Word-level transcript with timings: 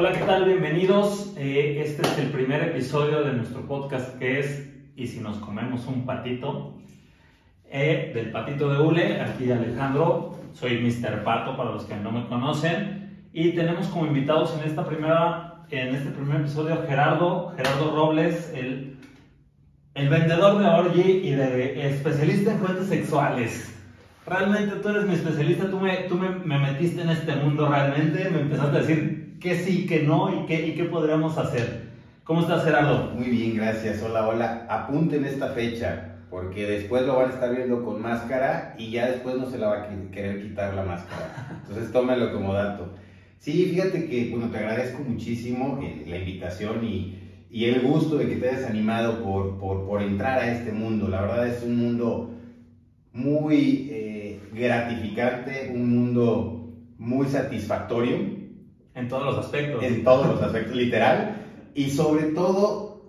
Hola, 0.00 0.12
¿qué 0.12 0.24
tal? 0.24 0.46
Bienvenidos. 0.46 1.34
Eh, 1.36 1.82
este 1.84 2.00
es 2.00 2.16
el 2.16 2.28
primer 2.28 2.62
episodio 2.62 3.22
de 3.22 3.34
nuestro 3.34 3.60
podcast 3.68 4.18
que 4.18 4.40
es 4.40 4.72
¿Y 4.96 5.06
si 5.06 5.20
nos 5.20 5.36
comemos 5.36 5.86
un 5.86 6.06
patito? 6.06 6.78
Eh, 7.70 8.10
del 8.14 8.32
patito 8.32 8.72
de 8.72 8.80
Ule, 8.80 9.20
aquí 9.20 9.52
Alejandro, 9.52 10.38
soy 10.54 10.78
Mr. 10.78 11.22
Pato 11.22 11.54
para 11.54 11.72
los 11.72 11.84
que 11.84 11.96
no 11.96 12.12
me 12.12 12.26
conocen. 12.28 13.26
Y 13.34 13.50
tenemos 13.50 13.88
como 13.88 14.06
invitados 14.06 14.58
en, 14.58 14.66
esta 14.70 14.86
primera, 14.86 15.66
en 15.68 15.94
este 15.94 16.08
primer 16.12 16.40
episodio 16.40 16.82
Gerardo, 16.88 17.52
Gerardo 17.58 17.94
Robles, 17.94 18.54
el, 18.56 18.96
el 19.92 20.08
vendedor 20.08 20.60
de 20.60 20.66
Orgy 20.66 21.28
y 21.28 21.32
de 21.32 21.88
especialista 21.90 22.52
en 22.52 22.58
juguetes 22.60 22.86
sexuales. 22.86 23.78
Realmente 24.26 24.76
tú 24.76 24.88
eres 24.88 25.04
mi 25.04 25.12
especialista, 25.12 25.70
tú, 25.70 25.78
me, 25.78 25.94
tú 26.08 26.14
me, 26.16 26.30
me 26.30 26.58
metiste 26.58 27.02
en 27.02 27.10
este 27.10 27.36
mundo 27.36 27.68
realmente, 27.68 28.30
me 28.30 28.40
empezaste 28.40 28.78
a 28.78 28.80
decir 28.80 29.19
qué 29.40 29.56
sí, 29.56 29.86
qué 29.86 30.02
no 30.02 30.32
y 30.32 30.46
qué, 30.46 30.66
y 30.66 30.74
qué 30.74 30.84
podríamos 30.84 31.36
hacer. 31.38 31.88
¿Cómo 32.24 32.42
estás, 32.42 32.62
Gerardo? 32.62 33.10
Muy 33.14 33.30
bien, 33.30 33.56
gracias. 33.56 34.02
Hola, 34.02 34.28
hola. 34.28 34.66
Apunten 34.68 35.24
esta 35.24 35.48
fecha, 35.48 36.18
porque 36.28 36.66
después 36.66 37.06
lo 37.06 37.16
van 37.16 37.30
a 37.30 37.34
estar 37.34 37.56
viendo 37.56 37.82
con 37.82 38.02
máscara 38.02 38.74
y 38.78 38.90
ya 38.90 39.10
después 39.10 39.36
no 39.36 39.50
se 39.50 39.58
la 39.58 39.68
va 39.68 39.82
a 39.82 40.10
querer 40.10 40.42
quitar 40.42 40.74
la 40.74 40.84
máscara. 40.84 41.62
Entonces 41.62 41.90
tómelo 41.90 42.32
como 42.32 42.52
dato. 42.52 42.92
Sí, 43.38 43.70
fíjate 43.72 44.06
que, 44.06 44.28
bueno, 44.30 44.50
te 44.50 44.58
agradezco 44.58 45.02
muchísimo 45.02 45.80
eh, 45.82 46.04
la 46.06 46.18
invitación 46.18 46.84
y, 46.84 47.18
y, 47.50 47.64
el 47.64 47.80
gusto 47.80 48.18
de 48.18 48.28
que 48.28 48.36
te 48.36 48.50
hayas 48.50 48.68
animado 48.68 49.24
por, 49.24 49.58
por, 49.58 49.86
por, 49.86 50.02
entrar 50.02 50.38
a 50.38 50.52
este 50.52 50.72
mundo. 50.72 51.08
La 51.08 51.22
verdad 51.22 51.48
es 51.48 51.62
un 51.62 51.78
mundo 51.78 52.34
muy 53.14 53.88
eh, 53.90 54.40
gratificante, 54.52 55.72
un 55.74 55.88
mundo 55.88 56.74
muy 56.98 57.26
satisfactorio 57.26 58.40
en 58.94 59.08
todos 59.08 59.24
los 59.24 59.38
aspectos. 59.44 59.82
En 59.82 60.04
todos 60.04 60.26
los 60.26 60.42
aspectos, 60.42 60.76
literal. 60.76 61.36
Y 61.74 61.90
sobre 61.90 62.26
todo 62.32 63.02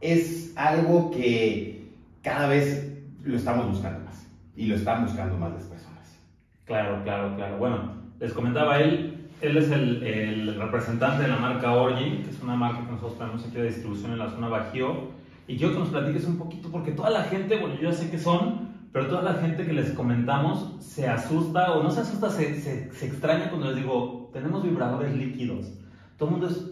es 0.00 0.52
algo 0.56 1.10
que 1.10 1.90
cada 2.22 2.48
vez 2.48 2.92
lo 3.22 3.36
estamos 3.36 3.68
buscando 3.68 4.04
más. 4.04 4.26
Y 4.56 4.66
lo 4.66 4.76
están 4.76 5.04
buscando 5.04 5.36
más 5.36 5.52
las 5.52 5.64
personas. 5.64 6.18
Claro, 6.64 7.02
claro, 7.02 7.34
claro. 7.36 7.58
Bueno, 7.58 7.92
les 8.20 8.32
comentaba 8.32 8.80
él, 8.80 9.28
él 9.40 9.56
es 9.56 9.70
el, 9.70 10.02
el 10.02 10.60
representante 10.60 11.22
de 11.22 11.28
la 11.28 11.36
marca 11.36 11.72
Orgi, 11.72 12.22
que 12.22 12.30
es 12.30 12.42
una 12.42 12.54
marca 12.54 12.84
que 12.86 12.92
nosotros 12.92 13.18
tenemos 13.18 13.44
aquí 13.44 13.56
de 13.56 13.66
distribución 13.66 14.12
en 14.12 14.18
la 14.18 14.30
zona 14.30 14.48
Bajío. 14.48 15.12
Y 15.46 15.56
quiero 15.56 15.74
que 15.74 15.80
nos 15.80 15.88
platiques 15.90 16.24
un 16.24 16.38
poquito, 16.38 16.70
porque 16.70 16.92
toda 16.92 17.10
la 17.10 17.24
gente, 17.24 17.58
bueno, 17.58 17.74
yo 17.74 17.90
ya 17.90 17.92
sé 17.92 18.10
que 18.10 18.18
son, 18.18 18.73
pero 18.94 19.08
toda 19.08 19.22
la 19.22 19.34
gente 19.40 19.66
que 19.66 19.72
les 19.72 19.90
comentamos 19.90 20.76
se 20.78 21.08
asusta, 21.08 21.72
o 21.72 21.82
no 21.82 21.90
se 21.90 22.02
asusta, 22.02 22.30
se, 22.30 22.60
se, 22.60 22.92
se 22.92 23.06
extraña 23.06 23.50
cuando 23.50 23.66
les 23.66 23.78
digo, 23.78 24.30
tenemos 24.32 24.62
vibradores 24.62 25.12
líquidos. 25.16 25.66
Todo 26.16 26.28
el 26.28 26.36
mundo 26.36 26.46
es 26.46 26.64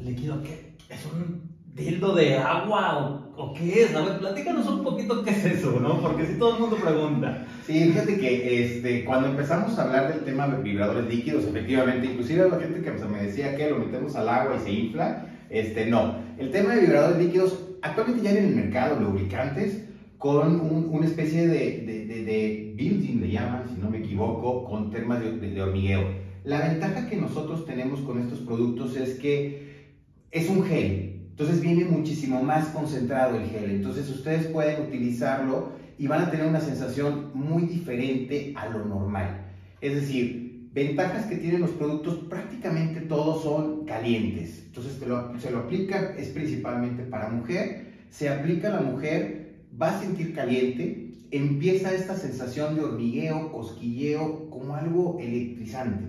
líquido, 0.00 0.40
¿qué? 0.44 0.76
¿Es 0.88 1.04
un 1.04 1.50
dildo 1.74 2.14
de 2.14 2.38
agua 2.38 3.24
o, 3.36 3.52
qué 3.54 3.82
es? 3.82 3.96
A 3.96 4.02
ver, 4.02 4.20
platícanos 4.20 4.68
un 4.68 4.84
poquito 4.84 5.24
qué 5.24 5.30
es 5.30 5.44
eso, 5.46 5.80
¿no? 5.80 6.00
Porque 6.00 6.26
si 6.26 6.34
todo 6.38 6.54
el 6.54 6.60
mundo 6.60 6.76
pregunta. 6.76 7.44
Sí, 7.66 7.90
fíjate 7.90 8.20
que 8.20 8.64
este, 8.64 9.04
cuando 9.04 9.30
empezamos 9.30 9.76
a 9.76 9.82
hablar 9.82 10.14
del 10.14 10.22
tema 10.22 10.46
de 10.46 10.62
vibradores 10.62 11.12
líquidos, 11.12 11.42
efectivamente, 11.42 12.06
inclusive 12.06 12.48
la 12.48 12.60
gente 12.60 12.82
que 12.82 12.92
me 12.92 13.24
decía 13.24 13.56
que 13.56 13.70
lo 13.70 13.80
metemos 13.80 14.14
al 14.14 14.28
agua 14.28 14.58
y 14.60 14.64
se 14.64 14.70
infla, 14.70 15.26
este, 15.50 15.86
no. 15.86 16.18
El 16.38 16.52
tema 16.52 16.76
de 16.76 16.82
vibradores 16.82 17.18
líquidos, 17.18 17.58
actualmente 17.82 18.22
ya 18.22 18.30
en 18.30 18.44
el 18.44 18.54
mercado 18.54 19.00
lubricantes 19.00 19.83
con 20.24 20.58
una 20.90 21.04
especie 21.04 21.46
de, 21.46 21.82
de, 21.82 22.24
de, 22.24 22.72
building, 22.74 23.20
le 23.20 23.30
llaman, 23.30 23.68
si 23.68 23.78
no 23.78 23.90
me 23.90 23.98
equivoco, 23.98 24.64
con 24.64 24.90
temas 24.90 25.20
de 25.20 25.60
hormigueo. 25.60 26.02
La 26.44 26.66
ventaja 26.66 27.06
que 27.10 27.16
nosotros 27.16 27.66
tenemos 27.66 28.00
con 28.00 28.18
estos 28.18 28.38
productos 28.38 28.96
es 28.96 29.18
que 29.18 29.90
es 30.30 30.48
un 30.48 30.64
gel, 30.64 31.26
entonces 31.28 31.60
viene 31.60 31.84
muchísimo 31.84 32.42
más 32.42 32.68
concentrado 32.68 33.36
el 33.36 33.50
gel, 33.50 33.70
entonces 33.70 34.08
ustedes 34.08 34.46
pueden 34.46 34.86
utilizarlo 34.86 35.72
y 35.98 36.06
van 36.06 36.22
a 36.22 36.30
tener 36.30 36.46
una 36.46 36.60
sensación 36.62 37.30
muy 37.34 37.64
diferente 37.66 38.54
a 38.56 38.70
lo 38.70 38.82
normal. 38.86 39.52
Es 39.82 39.94
decir, 39.94 40.70
ventajas 40.72 41.26
que 41.26 41.36
tienen 41.36 41.60
los 41.60 41.72
productos, 41.72 42.14
prácticamente 42.30 43.02
todos 43.02 43.42
son 43.42 43.84
calientes. 43.84 44.62
Entonces 44.68 44.94
se 44.94 45.50
lo 45.50 45.58
aplica, 45.58 46.14
es 46.16 46.28
principalmente 46.28 47.02
para 47.02 47.28
mujer, 47.28 47.92
se 48.08 48.30
aplica 48.30 48.68
a 48.68 48.80
la 48.80 48.80
mujer, 48.80 49.43
va 49.80 49.96
a 49.96 50.00
sentir 50.00 50.34
caliente, 50.34 51.10
empieza 51.30 51.92
esta 51.92 52.16
sensación 52.16 52.76
de 52.76 52.82
hormigueo, 52.82 53.50
cosquilleo, 53.52 54.48
como 54.50 54.74
algo 54.74 55.18
electrizante. 55.20 56.04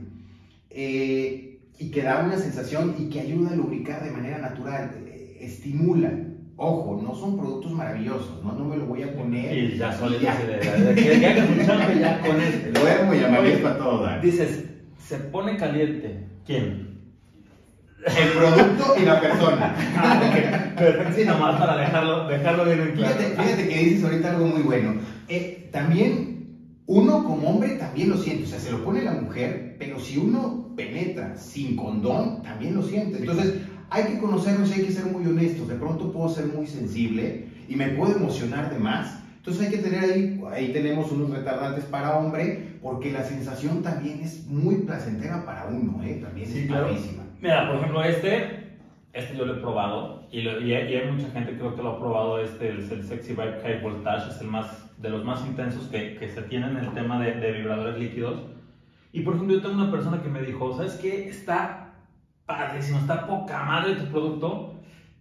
Eh, 0.70 1.60
y 1.78 1.92
que 1.92 2.04
da 2.04 2.24
una 2.24 2.38
sensación 2.38 2.96
y 2.98 3.10
que 3.10 3.22
ayuda 3.22 3.52
a 3.52 3.56
lubricar 3.56 4.04
de 4.04 4.12
manera 4.12 4.38
natural, 4.38 4.92
eh, 5.08 5.38
estimula. 5.42 6.12
Ojo, 6.58 7.02
no 7.02 7.14
son 7.14 7.38
productos 7.38 7.74
maravillosos, 7.74 8.42
no, 8.44 8.54
no 8.54 8.66
me 8.66 8.78
lo 8.78 8.86
voy 8.86 9.04
a 9.04 9.14
poner. 9.14 9.58
Y 9.58 9.78
ya 9.78 9.92
solo 9.92 10.18
ya. 10.20 10.38
De, 10.38 10.58
de, 10.58 10.96
que 10.96 11.20
ya 11.20 11.36
ya 11.36 12.22
con 12.22 12.40
este. 12.40 12.72
Duermo 12.72 13.14
y 13.14 13.20
amarillo 13.20 13.68
a 13.68 13.78
todo 13.78 14.22
Dices, 14.22 14.64
se 14.98 15.18
pone 15.18 15.58
caliente. 15.58 16.28
¿Quién? 16.46 16.85
El 18.06 18.30
producto 18.38 18.96
y 19.00 19.06
la 19.06 19.20
persona. 19.20 19.76
ah, 19.98 20.22
Perfecto, 20.78 21.14
sí, 21.16 21.26
nomás 21.26 21.60
para 21.60 21.78
dejarlo, 21.78 22.28
dejarlo 22.28 22.66
bien 22.66 22.82
en 22.82 22.92
claro. 22.92 23.16
Fíjate, 23.16 23.42
fíjate 23.42 23.70
que 23.70 23.80
dices 23.80 24.04
ahorita 24.04 24.30
algo 24.32 24.46
muy 24.46 24.62
bueno. 24.62 24.96
Eh, 25.28 25.70
también 25.72 26.36
uno 26.88 27.24
como 27.24 27.50
hombre 27.50 27.70
también 27.76 28.10
lo 28.10 28.18
siente, 28.18 28.44
o 28.44 28.48
sea, 28.48 28.60
se 28.60 28.72
lo 28.72 28.84
pone 28.84 29.02
la 29.02 29.14
mujer, 29.14 29.76
pero 29.80 30.00
si 30.00 30.18
uno 30.18 30.74
penetra 30.76 31.36
sin 31.38 31.76
condón, 31.76 32.44
también 32.44 32.76
lo 32.76 32.84
siente. 32.84 33.20
Entonces, 33.20 33.56
hay 33.90 34.04
que 34.04 34.20
conocernos 34.20 34.70
y 34.70 34.82
hay 34.82 34.86
que 34.86 34.92
ser 34.92 35.06
muy 35.06 35.26
honestos. 35.26 35.68
De 35.68 35.76
pronto 35.76 36.12
puedo 36.12 36.30
ser 36.30 36.46
muy 36.48 36.68
sensible 36.68 37.48
y 37.68 37.76
me 37.76 37.90
puedo 37.90 38.16
emocionar 38.16 38.72
de 38.72 38.78
más. 38.78 39.20
Entonces 39.38 39.68
hay 39.68 39.72
que 39.72 39.78
tener 39.78 40.04
ahí, 40.04 40.42
ahí 40.52 40.74
tenemos 40.74 41.12
unos 41.12 41.30
retardantes 41.30 41.86
para 41.86 42.18
hombre, 42.18 42.78
porque 42.82 43.12
la 43.12 43.24
sensación 43.24 43.84
también 43.84 44.22
es 44.22 44.48
muy 44.48 44.78
placentera 44.78 45.46
para 45.46 45.68
uno, 45.68 46.04
¿eh? 46.04 46.20
También 46.22 46.52
es 46.52 46.68
claro. 46.68 46.88
Mira, 47.46 47.68
por 47.68 47.76
ejemplo, 47.76 48.04
este, 48.04 48.80
este 49.14 49.38
yo 49.38 49.46
lo 49.46 49.58
he 49.58 49.60
probado 49.62 50.28
y, 50.32 50.40
y, 50.40 50.74
hay, 50.74 51.12
mucha 51.12 51.30
gente 51.30 51.56
creo 51.56 51.76
que 51.76 51.84
lo 51.84 51.92
ha 51.92 52.00
probado, 52.00 52.40
este, 52.40 52.70
el, 52.70 52.80
el 52.92 53.04
Sexy 53.04 53.34
Vibe 53.34 53.60
High 53.62 53.82
Voltage, 53.84 54.32
es 54.32 54.42
el 54.42 54.48
más, 54.48 54.92
de 54.98 55.12
los 55.12 55.24
más 55.24 55.46
intensos 55.46 55.86
que, 55.90 56.16
que 56.16 56.28
se 56.28 56.42
tienen 56.42 56.72
en 56.72 56.86
el 56.86 56.94
tema 56.96 57.20
de, 57.20 57.34
de 57.34 57.52
vibradores 57.52 58.00
líquidos 58.00 58.40
y 59.14 59.22
por 59.22 59.36
ejemplo, 59.36 59.58
yo 59.58 59.62
tengo 59.62 59.76
una 59.76 59.92
persona 59.92 60.24
que 60.24 60.28
me 60.28 60.42
dijo, 60.42 60.76
¿sabes 60.76 60.94
qué? 60.94 61.30
Está 61.30 61.94
padrísimo, 62.48 62.98
está 62.98 63.28
poca 63.28 63.64
madre 63.64 63.94
tu 63.94 64.06
producto, 64.06 64.74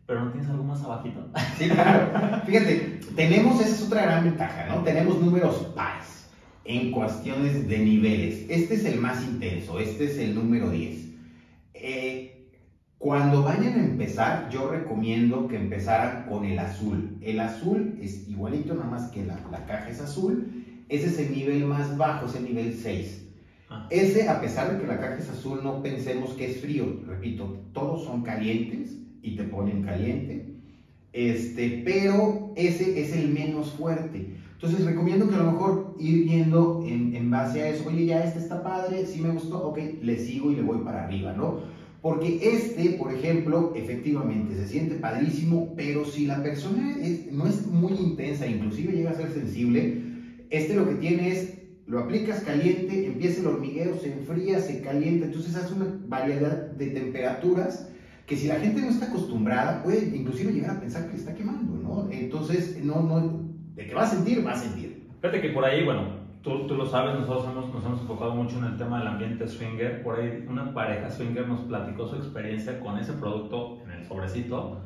pero 0.06 0.24
no 0.24 0.30
tienes 0.30 0.48
algo 0.48 0.64
más 0.64 0.82
abajito. 0.82 1.28
Sí, 1.58 1.68
claro. 1.68 2.40
Fíjate, 2.46 3.00
tenemos, 3.14 3.60
esa 3.60 3.68
es 3.68 3.82
otra 3.82 4.00
gran 4.00 4.24
ventaja, 4.24 4.66
¿no? 4.66 4.82
Tenemos 4.82 5.20
números 5.20 5.56
pares 5.76 6.26
en 6.64 6.90
cuestiones 6.90 7.68
de 7.68 7.78
niveles. 7.80 8.46
Este 8.48 8.76
es 8.76 8.86
el 8.86 8.98
más 8.98 9.22
intenso, 9.22 9.78
este 9.78 10.06
es 10.06 10.16
el 10.16 10.34
número 10.34 10.70
10. 10.70 11.13
Eh, 11.86 12.48
cuando 12.96 13.42
vayan 13.42 13.78
a 13.78 13.84
empezar, 13.84 14.48
yo 14.48 14.70
recomiendo 14.70 15.46
que 15.48 15.56
empezaran 15.56 16.24
con 16.26 16.46
el 16.46 16.58
azul. 16.58 17.18
El 17.20 17.38
azul 17.40 17.98
es 18.00 18.26
igualito, 18.26 18.72
nada 18.72 18.88
más 18.88 19.10
que 19.10 19.22
la, 19.26 19.38
la 19.52 19.66
caja 19.66 19.90
es 19.90 20.00
azul. 20.00 20.64
Ese 20.88 21.08
es 21.08 21.18
el 21.18 21.32
nivel 21.32 21.66
más 21.66 21.98
bajo, 21.98 22.24
es 22.24 22.36
el 22.36 22.44
nivel 22.44 22.72
6. 22.72 23.28
Ese, 23.90 24.28
a 24.30 24.40
pesar 24.40 24.72
de 24.72 24.80
que 24.80 24.86
la 24.86 24.98
caja 24.98 25.18
es 25.18 25.28
azul, 25.28 25.60
no 25.62 25.82
pensemos 25.82 26.30
que 26.30 26.50
es 26.50 26.62
frío. 26.62 27.02
Repito, 27.06 27.58
todos 27.74 28.04
son 28.04 28.22
calientes 28.22 28.96
y 29.20 29.36
te 29.36 29.44
ponen 29.44 29.82
caliente. 29.82 30.54
Este, 31.12 31.82
pero 31.84 32.54
ese 32.56 32.98
es 32.98 33.14
el 33.14 33.28
menos 33.28 33.72
fuerte. 33.72 34.36
Entonces 34.54 34.86
recomiendo 34.86 35.28
que 35.28 35.34
a 35.34 35.38
lo 35.38 35.52
mejor 35.52 35.94
ir 35.98 36.24
viendo 36.24 36.82
en, 36.86 37.14
en 37.14 37.30
base 37.30 37.60
a 37.60 37.68
eso, 37.68 37.86
oye, 37.86 38.06
ya 38.06 38.24
este 38.24 38.38
está 38.38 38.62
padre, 38.62 39.04
sí 39.04 39.20
me 39.20 39.30
gustó, 39.30 39.62
ok, 39.62 39.78
le 40.00 40.16
sigo 40.16 40.50
y 40.50 40.56
le 40.56 40.62
voy 40.62 40.78
para 40.78 41.04
arriba, 41.04 41.34
¿no? 41.34 41.73
Porque 42.04 42.38
este, 42.42 42.90
por 42.98 43.14
ejemplo, 43.14 43.72
efectivamente 43.74 44.54
se 44.56 44.68
siente 44.68 44.96
padrísimo, 44.96 45.72
pero 45.74 46.04
si 46.04 46.26
la 46.26 46.42
persona 46.42 46.98
no 47.32 47.46
es 47.46 47.66
muy 47.66 47.94
intensa, 47.94 48.46
inclusive 48.46 48.92
llega 48.92 49.12
a 49.12 49.16
ser 49.16 49.32
sensible, 49.32 50.02
este 50.50 50.74
lo 50.74 50.86
que 50.86 50.96
tiene 50.96 51.30
es 51.30 51.54
lo 51.86 52.00
aplicas 52.00 52.40
caliente, 52.40 53.06
empieza 53.06 53.40
el 53.40 53.46
hormigueo, 53.46 53.96
se 53.96 54.12
enfría, 54.12 54.60
se 54.60 54.82
calienta, 54.82 55.24
entonces 55.24 55.56
hace 55.56 55.72
una 55.72 55.98
variedad 56.06 56.72
de 56.72 56.88
temperaturas 56.88 57.90
que 58.26 58.36
si 58.36 58.48
la 58.48 58.56
gente 58.56 58.82
no 58.82 58.90
está 58.90 59.06
acostumbrada 59.06 59.82
puede 59.82 60.14
inclusive 60.14 60.52
llegar 60.52 60.76
a 60.76 60.80
pensar 60.80 61.10
que 61.10 61.16
está 61.16 61.34
quemando, 61.34 61.74
¿no? 61.74 62.10
Entonces, 62.12 62.84
no, 62.84 63.02
no, 63.02 63.48
de 63.76 63.86
que 63.86 63.94
va 63.94 64.02
a 64.02 64.10
sentir, 64.10 64.46
va 64.46 64.52
a 64.52 64.60
sentir. 64.60 65.06
Fíjate 65.22 65.40
que 65.40 65.48
por 65.48 65.64
ahí, 65.64 65.82
bueno, 65.82 66.23
tú, 66.44 66.66
tú 66.66 66.74
lo 66.76 66.86
sabes, 66.86 67.18
nosotros 67.18 67.46
hemos, 67.50 67.74
nos 67.74 67.84
hemos 67.84 68.00
enfocado 68.02 68.34
mucho 68.34 68.58
en 68.58 68.64
el 68.64 68.76
tema 68.76 68.98
del 68.98 69.08
ambiente 69.08 69.48
swinger, 69.48 70.02
por 70.02 70.20
ahí 70.20 70.44
una 70.48 70.72
pareja 70.72 71.10
swinger 71.10 71.48
nos 71.48 71.60
platicó 71.60 72.06
su 72.06 72.16
experiencia 72.16 72.78
con 72.80 72.98
ese 72.98 73.14
producto 73.14 73.80
en 73.84 73.92
el 73.92 74.06
sobrecito 74.06 74.82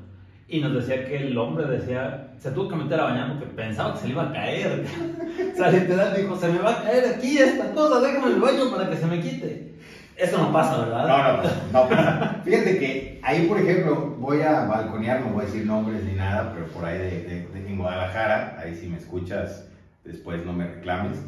y 0.46 0.60
nos 0.60 0.72
decía 0.72 1.04
que 1.04 1.26
el 1.26 1.36
hombre 1.36 1.66
decía, 1.66 2.32
se 2.38 2.52
tuvo 2.52 2.68
que 2.70 2.76
meter 2.76 3.00
a 3.00 3.04
bañar 3.04 3.38
porque 3.38 3.54
pensaba 3.54 3.92
que 3.92 4.00
se 4.00 4.06
le 4.06 4.12
iba 4.14 4.30
a 4.30 4.32
caer. 4.32 4.86
o 5.52 5.56
sea, 5.56 5.70
literal 5.70 6.14
dijo, 6.16 6.36
se 6.36 6.48
me 6.48 6.58
va 6.60 6.70
a 6.70 6.82
caer 6.84 7.14
aquí 7.16 7.36
esta 7.36 7.70
cosa, 7.72 8.00
déjame 8.00 8.32
el 8.32 8.40
baño 8.40 8.70
para 8.70 8.88
que 8.88 8.96
se 8.96 9.06
me 9.06 9.20
quite. 9.20 9.74
Eso 10.16 10.38
no 10.38 10.52
pasa, 10.52 10.78
¿verdad? 10.78 11.06
No, 11.06 11.42
no, 11.42 11.82
no 11.84 11.88
pasa. 11.88 12.40
Fíjate 12.44 12.78
que 12.78 13.20
ahí, 13.22 13.46
por 13.46 13.58
ejemplo, 13.58 14.16
voy 14.18 14.40
a 14.40 14.64
balconear, 14.64 15.20
no 15.20 15.32
voy 15.32 15.42
a 15.42 15.46
decir 15.46 15.66
nombres 15.66 16.02
ni 16.04 16.14
nada, 16.14 16.52
pero 16.54 16.66
por 16.68 16.84
ahí 16.84 16.98
de, 16.98 17.22
de, 17.22 17.46
de 17.46 17.68
en 17.68 17.76
Guadalajara, 17.76 18.58
ahí 18.58 18.74
si 18.74 18.88
me 18.88 18.96
escuchas, 18.96 19.68
después 20.02 20.44
no 20.46 20.54
me 20.54 20.66
reclames, 20.66 21.18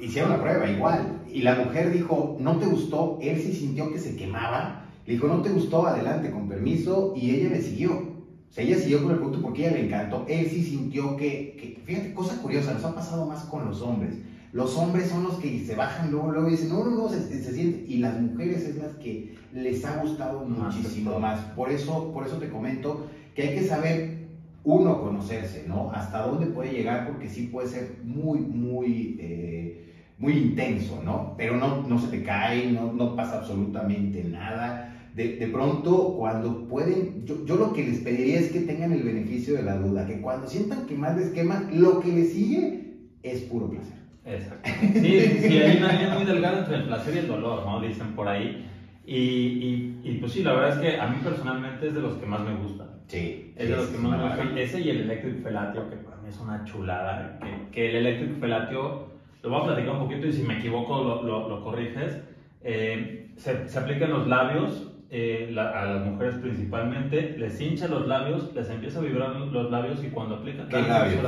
hicieron 0.00 0.30
la 0.30 0.40
prueba 0.40 0.70
igual. 0.70 1.22
Y 1.30 1.42
la 1.42 1.54
mujer 1.54 1.92
dijo, 1.92 2.36
no 2.40 2.58
te 2.58 2.66
gustó, 2.66 3.18
él 3.22 3.40
sí 3.40 3.52
sintió 3.52 3.90
que 3.92 3.98
se 3.98 4.16
quemaba, 4.16 4.86
le 5.06 5.14
dijo, 5.14 5.26
no 5.26 5.42
te 5.42 5.50
gustó, 5.50 5.86
adelante, 5.86 6.30
con 6.30 6.48
permiso, 6.48 7.14
y 7.16 7.30
ella 7.30 7.50
le 7.50 7.62
siguió. 7.62 7.92
O 7.92 8.54
sea, 8.54 8.64
ella 8.64 8.76
siguió 8.76 9.02
con 9.02 9.12
el 9.12 9.18
producto 9.18 9.42
porque 9.42 9.66
ella 9.66 9.76
le 9.76 9.86
encantó, 9.86 10.26
él 10.28 10.46
sí 10.50 10.62
sintió 10.62 11.16
que, 11.16 11.56
que 11.58 11.80
fíjate, 11.84 12.12
cosa 12.12 12.40
curiosa, 12.42 12.74
nos 12.74 12.84
ha 12.84 12.94
pasado 12.94 13.26
más 13.26 13.44
con 13.44 13.64
los 13.64 13.80
hombres 13.80 14.18
los 14.52 14.76
hombres 14.76 15.08
son 15.08 15.24
los 15.24 15.36
que 15.36 15.64
se 15.64 15.74
bajan 15.74 16.10
luego, 16.10 16.30
luego 16.30 16.48
y 16.48 16.52
dicen, 16.52 16.68
no, 16.68 16.84
no, 16.84 16.90
no, 16.90 17.08
se, 17.08 17.20
se, 17.42 17.54
siente. 17.54 17.84
Y 17.90 17.98
las 17.98 18.20
mujeres 18.20 18.62
es 18.64 18.76
las 18.76 18.94
que 18.96 19.34
les 19.52 19.82
ha 19.84 20.02
gustado 20.02 20.44
muchísimo 20.44 21.18
más. 21.18 21.40
Por 21.56 21.70
eso, 21.70 22.12
por 22.12 22.26
eso 22.26 22.36
te 22.36 22.50
comento 22.50 23.06
que 23.34 23.42
hay 23.42 23.54
que 23.54 23.66
saber, 23.66 24.21
uno, 24.64 25.00
conocerse, 25.00 25.64
¿no? 25.66 25.90
Hasta 25.92 26.22
dónde 26.22 26.46
puede 26.46 26.72
llegar, 26.72 27.06
porque 27.06 27.28
sí 27.28 27.44
puede 27.44 27.68
ser 27.68 27.98
muy, 28.02 28.40
muy, 28.40 29.16
eh, 29.18 29.92
muy 30.18 30.34
intenso, 30.34 31.00
¿no? 31.02 31.34
Pero 31.36 31.56
no, 31.56 31.82
no 31.82 31.98
se 31.98 32.08
te 32.08 32.22
cae, 32.22 32.70
no, 32.70 32.92
no 32.92 33.16
pasa 33.16 33.38
absolutamente 33.38 34.22
nada. 34.22 34.88
De, 35.14 35.46
pronto, 35.52 36.14
cuando 36.16 36.66
pueden, 36.66 37.26
yo, 37.26 37.44
yo, 37.44 37.56
lo 37.56 37.74
que 37.74 37.84
les 37.84 37.98
pediría 37.98 38.38
es 38.38 38.48
que 38.48 38.60
tengan 38.60 38.92
el 38.92 39.02
beneficio 39.02 39.54
de 39.54 39.62
la 39.62 39.76
duda, 39.76 40.06
que 40.06 40.22
cuando 40.22 40.48
sientan 40.48 40.86
que 40.86 40.94
más 40.94 41.14
les 41.16 41.28
quema, 41.30 41.68
lo 41.70 42.00
que 42.00 42.12
les 42.12 42.32
sigue 42.32 43.10
es 43.22 43.40
puro 43.42 43.68
placer. 43.68 43.98
Exacto. 44.24 44.70
Sí, 44.94 45.20
sí, 45.40 45.58
hay 45.58 45.76
una 45.76 45.92
línea 45.92 46.14
muy 46.14 46.24
delgada 46.24 46.60
entre 46.60 46.76
el 46.76 46.84
placer 46.84 47.14
y 47.14 47.18
el 47.18 47.28
dolor, 47.28 47.66
¿no? 47.66 47.80
Dicen 47.80 48.14
por 48.14 48.28
ahí. 48.28 48.64
Y, 49.04 49.16
y, 49.16 50.00
y, 50.04 50.16
pues 50.18 50.32
sí, 50.32 50.42
la 50.42 50.54
verdad 50.54 50.76
es 50.82 50.92
que 50.92 50.98
a 50.98 51.08
mí 51.08 51.18
personalmente 51.22 51.88
es 51.88 51.94
de 51.94 52.00
los 52.00 52.14
que 52.14 52.24
más 52.24 52.42
me 52.42 52.54
gusta. 52.54 52.91
Sí. 53.12 53.52
Es 53.56 53.68
de 53.68 53.76
los 53.76 53.86
que 53.88 53.98
más 53.98 54.18
me 54.18 54.42
gusta. 54.42 54.60
Ese 54.60 54.80
y 54.80 54.88
el 54.88 55.00
Electric 55.02 55.42
Felatio, 55.42 55.90
que 55.90 55.96
para 55.96 56.16
mí 56.16 56.28
es 56.30 56.40
una 56.40 56.64
chulada. 56.64 57.38
Que, 57.40 57.70
que 57.70 57.90
el 57.90 57.96
Electric 58.06 58.40
Felatio, 58.40 59.08
lo 59.42 59.50
voy 59.50 59.60
a 59.60 59.64
platicar 59.64 59.92
un 59.92 59.98
poquito 60.00 60.26
y 60.26 60.32
si 60.32 60.42
me 60.42 60.58
equivoco 60.58 61.04
lo, 61.04 61.22
lo, 61.22 61.48
lo 61.48 61.62
corriges. 61.62 62.18
Eh, 62.62 63.30
se, 63.36 63.68
se 63.68 63.78
aplica 63.78 64.06
en 64.06 64.12
los 64.12 64.26
labios, 64.28 64.90
eh, 65.10 65.50
la, 65.52 65.78
a 65.78 65.84
las 65.84 66.06
mujeres 66.06 66.36
principalmente, 66.36 67.36
les 67.36 67.60
hincha 67.60 67.86
los 67.86 68.06
labios, 68.08 68.50
les 68.54 68.70
empieza 68.70 69.00
a 69.00 69.02
vibrar 69.02 69.36
los 69.36 69.70
labios 69.70 70.02
y 70.02 70.08
cuando 70.08 70.36
aplican... 70.36 70.68
¿Qué 70.68 70.80
labios? 70.80 71.22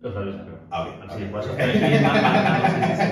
Los 0.00 0.14
labios 0.14 0.36
arriba. 0.36 0.58
Ah, 0.70 0.84
bien. 0.84 0.96
Sí, 1.10 1.24
marcando, 1.32 2.66
sí, 2.68 2.82
sí, 2.84 3.02
sí. 3.02 3.08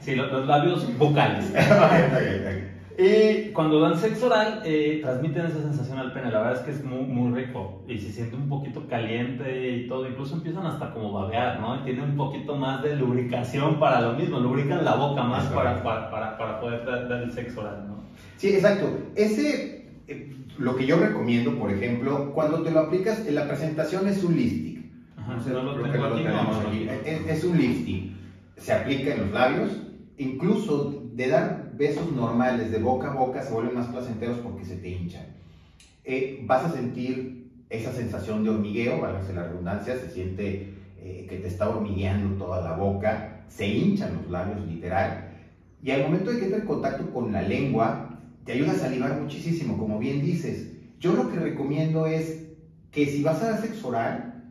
Sí, 0.00 0.14
los, 0.16 0.32
los 0.32 0.46
labios 0.46 0.98
vocales. 0.98 1.52
Y 2.98 3.52
cuando 3.52 3.80
dan 3.80 3.98
sexo 3.98 4.26
oral, 4.26 4.60
eh, 4.64 5.00
transmiten 5.02 5.46
esa 5.46 5.62
sensación 5.62 5.98
al 5.98 6.12
pene. 6.12 6.30
La 6.30 6.40
verdad 6.40 6.60
es 6.60 6.60
que 6.60 6.70
es 6.72 6.84
muy, 6.84 7.04
muy 7.04 7.42
rico. 7.42 7.82
Y 7.88 7.98
se 7.98 8.12
siente 8.12 8.36
un 8.36 8.48
poquito 8.48 8.86
caliente 8.86 9.76
y 9.76 9.88
todo. 9.88 10.06
Incluso 10.06 10.36
empiezan 10.36 10.66
hasta 10.66 10.92
como 10.92 11.12
babear, 11.12 11.60
¿no? 11.60 11.80
Y 11.80 11.84
tiene 11.84 12.02
un 12.02 12.16
poquito 12.16 12.56
más 12.56 12.82
de 12.82 12.96
lubricación 12.96 13.80
para 13.80 14.00
lo 14.00 14.12
mismo. 14.12 14.38
Lubrican 14.38 14.84
la 14.84 14.96
boca 14.96 15.22
más 15.22 15.46
para, 15.46 15.82
para, 15.82 16.10
para, 16.10 16.36
para, 16.36 16.60
poder 16.60 16.84
dar, 16.84 17.08
dar, 17.08 17.22
el 17.22 17.32
sexo 17.32 17.60
oral, 17.60 17.86
¿no? 17.88 18.02
Sí, 18.36 18.54
exacto. 18.54 18.90
Ese, 19.14 19.86
eh, 20.06 20.36
lo 20.58 20.76
que 20.76 20.84
yo 20.84 20.96
recomiendo, 20.96 21.58
por 21.58 21.70
ejemplo, 21.70 22.32
cuando 22.34 22.62
te 22.62 22.70
lo 22.70 22.80
aplicas, 22.80 23.26
en 23.26 23.36
la 23.36 23.48
presentación 23.48 24.06
es 24.06 24.22
un 24.22 24.36
lifting. 24.36 24.92
Ajá, 25.16 25.36
no 25.48 25.62
lo 25.62 25.74
tengo 25.74 25.92
que 25.92 25.98
no 25.98 26.08
lo 26.08 26.14
aquí, 26.14 26.24
tenemos 26.24 26.62
no, 26.62 26.68
aquí. 26.68 26.84
no, 26.84 26.92
no. 26.92 27.00
Es, 27.04 27.38
es 27.38 27.44
un 27.44 27.56
lifting. 27.56 28.16
Se 28.58 28.72
aplica 28.72 29.14
en 29.14 29.20
los 29.22 29.30
labios. 29.30 29.70
Incluso 30.18 31.01
de 31.12 31.28
dar 31.28 31.72
besos 31.74 32.10
normales 32.12 32.70
de 32.70 32.78
boca 32.78 33.10
a 33.10 33.14
boca 33.14 33.42
se 33.42 33.52
vuelven 33.52 33.74
más 33.74 33.88
placenteros 33.88 34.38
porque 34.38 34.64
se 34.64 34.76
te 34.76 34.88
hinchan. 34.88 35.26
Eh, 36.04 36.42
vas 36.46 36.64
a 36.64 36.72
sentir 36.72 37.50
esa 37.68 37.92
sensación 37.92 38.42
de 38.42 38.50
hormigueo, 38.50 39.00
válgase 39.00 39.34
la 39.34 39.44
redundancia, 39.44 39.96
se 39.96 40.10
siente 40.10 40.74
eh, 40.98 41.26
que 41.28 41.36
te 41.36 41.48
está 41.48 41.68
hormigueando 41.68 42.36
toda 42.36 42.62
la 42.62 42.76
boca, 42.76 43.44
se 43.48 43.66
hinchan 43.66 44.14
los 44.14 44.30
labios 44.30 44.66
literal. 44.66 45.28
Y 45.82 45.90
al 45.90 46.02
momento 46.02 46.30
de 46.30 46.38
que 46.38 46.44
entra 46.46 46.60
en 46.60 46.66
contacto 46.66 47.10
con 47.12 47.32
la 47.32 47.42
lengua, 47.42 48.20
te 48.44 48.52
ayuda 48.52 48.72
a 48.72 48.76
salivar 48.76 49.20
muchísimo, 49.20 49.76
como 49.76 49.98
bien 49.98 50.22
dices. 50.22 50.70
Yo 50.98 51.12
lo 51.12 51.30
que 51.30 51.38
recomiendo 51.38 52.06
es 52.06 52.46
que 52.90 53.06
si 53.06 53.22
vas 53.22 53.42
a 53.42 53.50
dar 53.50 53.60
sexo 53.60 53.88
oral, 53.88 54.44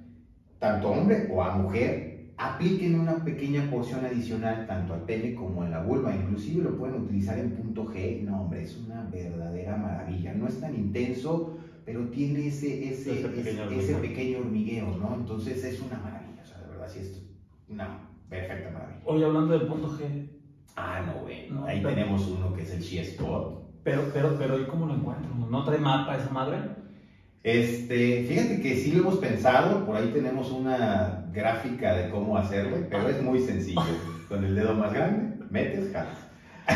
tanto 0.59 0.89
hombre 0.89 1.27
o 1.31 1.41
a 1.41 1.55
mujer, 1.55 2.10
apliquen 2.41 2.99
una 2.99 3.23
pequeña 3.23 3.69
porción 3.69 4.03
adicional 4.05 4.65
tanto 4.65 4.93
al 4.93 5.01
pene 5.03 5.35
como 5.35 5.61
a 5.63 5.69
la 5.69 5.81
vulva, 5.83 6.15
inclusive 6.15 6.63
lo 6.63 6.77
pueden 6.77 6.95
utilizar 7.01 7.38
en 7.38 7.51
punto 7.51 7.85
G, 7.85 8.21
no 8.23 8.41
hombre, 8.41 8.63
es 8.63 8.77
una 8.77 9.03
verdadera 9.11 9.75
maravilla, 9.77 10.33
no 10.33 10.47
es 10.47 10.59
tan 10.59 10.73
intenso, 10.75 11.57
pero 11.85 12.07
tiene 12.09 12.47
ese, 12.47 12.89
ese, 12.89 13.19
Ese 13.19 13.27
pequeño 13.29 13.63
ese, 13.65 13.79
ese 13.79 13.93
hormigueo. 13.95 14.01
pequeño 14.01 14.38
hormigueo, 14.39 14.97
¿no? 14.97 15.15
Entonces 15.15 15.63
es 15.63 15.81
una 15.81 15.97
maravilla, 15.99 16.41
o 16.41 16.45
sea, 16.45 16.57
de 16.61 16.67
verdad 16.69 16.88
sí 16.89 16.99
es 16.99 17.21
una 17.69 17.99
perfecta 18.29 18.71
maravilla. 18.71 19.01
Hoy 19.05 19.23
hablando 19.23 19.57
del 19.57 19.67
punto 19.67 19.89
G, 19.89 20.27
Ah, 20.77 21.03
no, 21.05 21.21
bueno, 21.23 21.53
No, 21.61 21.65
ahí 21.65 21.79
pero- 21.83 21.89
tenemos 21.95 22.25
uno 22.27 22.53
que 22.53 22.61
es 22.61 22.71
el 22.71 22.79
She 22.81 23.01
Spot. 23.01 23.61
pero, 23.83 24.09
pero, 24.13 24.35
pero, 24.39 24.57
¿y 24.59 24.63
cómo 24.65 24.85
lo 24.87 24.95
encuentro? 24.95 25.29
¿No 25.49 25.63
trae 25.65 25.77
mapa 25.79 26.15
esa 26.17 26.29
madre? 26.29 26.59
Este, 27.44 28.23
fíjate 28.27 28.61
que 28.61 28.75
sí 28.77 28.91
lo 28.94 28.99
hemos 29.01 29.17
pensado, 29.17 29.85
por 29.85 29.95
ahí 29.97 30.11
tenemos 30.13 30.51
una 30.51 31.20
gráfica 31.33 31.94
de 31.94 32.10
cómo 32.10 32.38
hacerlo, 32.38 32.78
pero 32.89 33.10
es 33.10 33.22
muy 33.22 33.39
sencillo. 33.39 33.81
Con 34.30 34.44
el 34.45 34.56
dedo 34.56 34.74
más 34.74 34.94
grande, 34.94 35.44
metes, 35.50 35.92
jalas. 35.92 36.28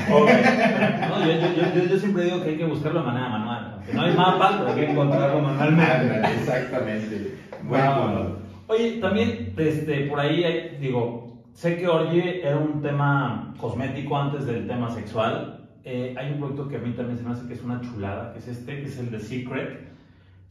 No, 0.09 1.25
yo, 1.25 1.31
yo, 1.31 1.73
yo, 1.73 1.89
yo, 1.89 1.97
siempre 1.97 2.25
digo 2.25 2.43
que 2.43 2.49
hay 2.49 2.57
que 2.57 2.65
buscarlo 2.65 2.99
de 2.99 3.05
manera 3.05 3.29
manual. 3.29 3.79
No 3.93 4.01
hay 4.01 4.13
mapa, 4.13 4.57
pero 4.59 4.73
hay 4.73 4.75
que 4.85 4.91
encontrarlo 4.91 5.41
manualmente. 5.41 6.33
Exactamente. 6.39 7.37
Buen 7.63 7.81
Wow. 7.81 7.93
punto. 7.95 8.39
Oye, 8.67 8.97
también, 8.99 9.53
este, 9.57 10.01
por 10.07 10.19
ahí, 10.19 10.77
digo, 10.81 11.37
sé 11.53 11.77
que 11.77 11.87
Orgy 11.87 12.41
era 12.43 12.57
un 12.57 12.81
tema 12.81 13.53
cosmético 13.59 14.17
antes 14.17 14.45
del 14.45 14.67
tema 14.67 14.89
sexual. 14.91 15.69
Eh, 15.83 16.15
hay 16.17 16.31
un 16.31 16.39
producto 16.39 16.67
que 16.67 16.77
a 16.77 16.79
mí 16.79 16.91
también 16.91 17.17
se 17.17 17.23
me 17.23 17.31
hace 17.31 17.47
que 17.47 17.53
es 17.53 17.63
una 17.63 17.79
chulada, 17.79 18.33
que 18.33 18.39
es 18.39 18.47
este, 18.47 18.81
que 18.81 18.87
es 18.87 18.97
el 18.97 19.11
de 19.11 19.19
Secret. 19.19 19.87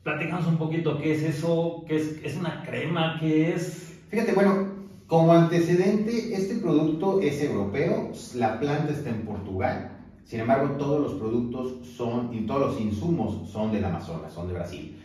Platícanos 0.05 0.47
un 0.47 0.59
poquito, 0.59 0.99
¿qué 0.99 1.12
es 1.12 1.23
eso? 1.23 1.85
¿Qué 1.89 1.97
es, 1.97 2.21
es 2.23 2.37
una 2.37 2.62
crema? 2.62 3.17
¿Qué 3.19 3.53
es? 3.53 3.94
Fíjate, 4.14 4.32
bueno, 4.32 4.69
como 5.08 5.32
antecedente, 5.32 6.37
este 6.37 6.55
producto 6.55 7.20
es 7.20 7.43
europeo, 7.43 8.12
la 8.36 8.60
planta 8.60 8.93
está 8.93 9.10
en 9.10 9.22
Portugal, 9.22 9.91
sin 10.24 10.39
embargo, 10.39 10.77
todos 10.77 11.00
los 11.00 11.15
productos 11.15 11.84
son, 11.96 12.32
y 12.32 12.46
todos 12.46 12.60
los 12.60 12.81
insumos 12.81 13.50
son 13.50 13.72
del 13.72 13.84
Amazonas, 13.84 14.32
son 14.32 14.46
de 14.46 14.55
Brasil. 14.55 14.96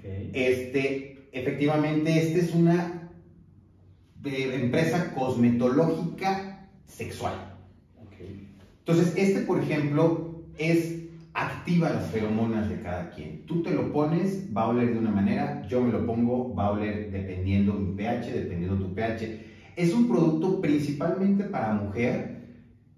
Okay. 0.00 0.32
Este, 0.32 1.28
efectivamente, 1.30 2.18
esta 2.18 2.38
es 2.38 2.52
una 2.56 3.08
eh, 4.24 4.60
empresa 4.60 5.14
cosmetológica 5.14 6.68
sexual. 6.88 7.56
Okay. 8.08 8.48
Entonces, 8.80 9.12
este, 9.16 9.42
por 9.42 9.60
ejemplo, 9.60 10.42
es 10.58 11.05
activa 11.36 11.90
las 11.90 12.10
feromonas 12.10 12.70
de 12.70 12.80
cada 12.80 13.10
quien. 13.10 13.44
Tú 13.44 13.62
te 13.62 13.70
lo 13.70 13.92
pones, 13.92 14.48
va 14.56 14.62
a 14.62 14.68
oler 14.68 14.94
de 14.94 14.98
una 14.98 15.10
manera, 15.10 15.66
yo 15.68 15.82
me 15.82 15.92
lo 15.92 16.06
pongo, 16.06 16.54
va 16.54 16.68
a 16.68 16.70
oler 16.70 17.10
dependiendo 17.10 17.74
mi 17.74 17.94
pH, 17.94 18.32
dependiendo 18.32 18.78
tu 18.78 18.94
pH. 18.94 19.38
Es 19.76 19.92
un 19.92 20.08
producto 20.08 20.62
principalmente 20.62 21.44
para 21.44 21.74
mujer. 21.74 22.36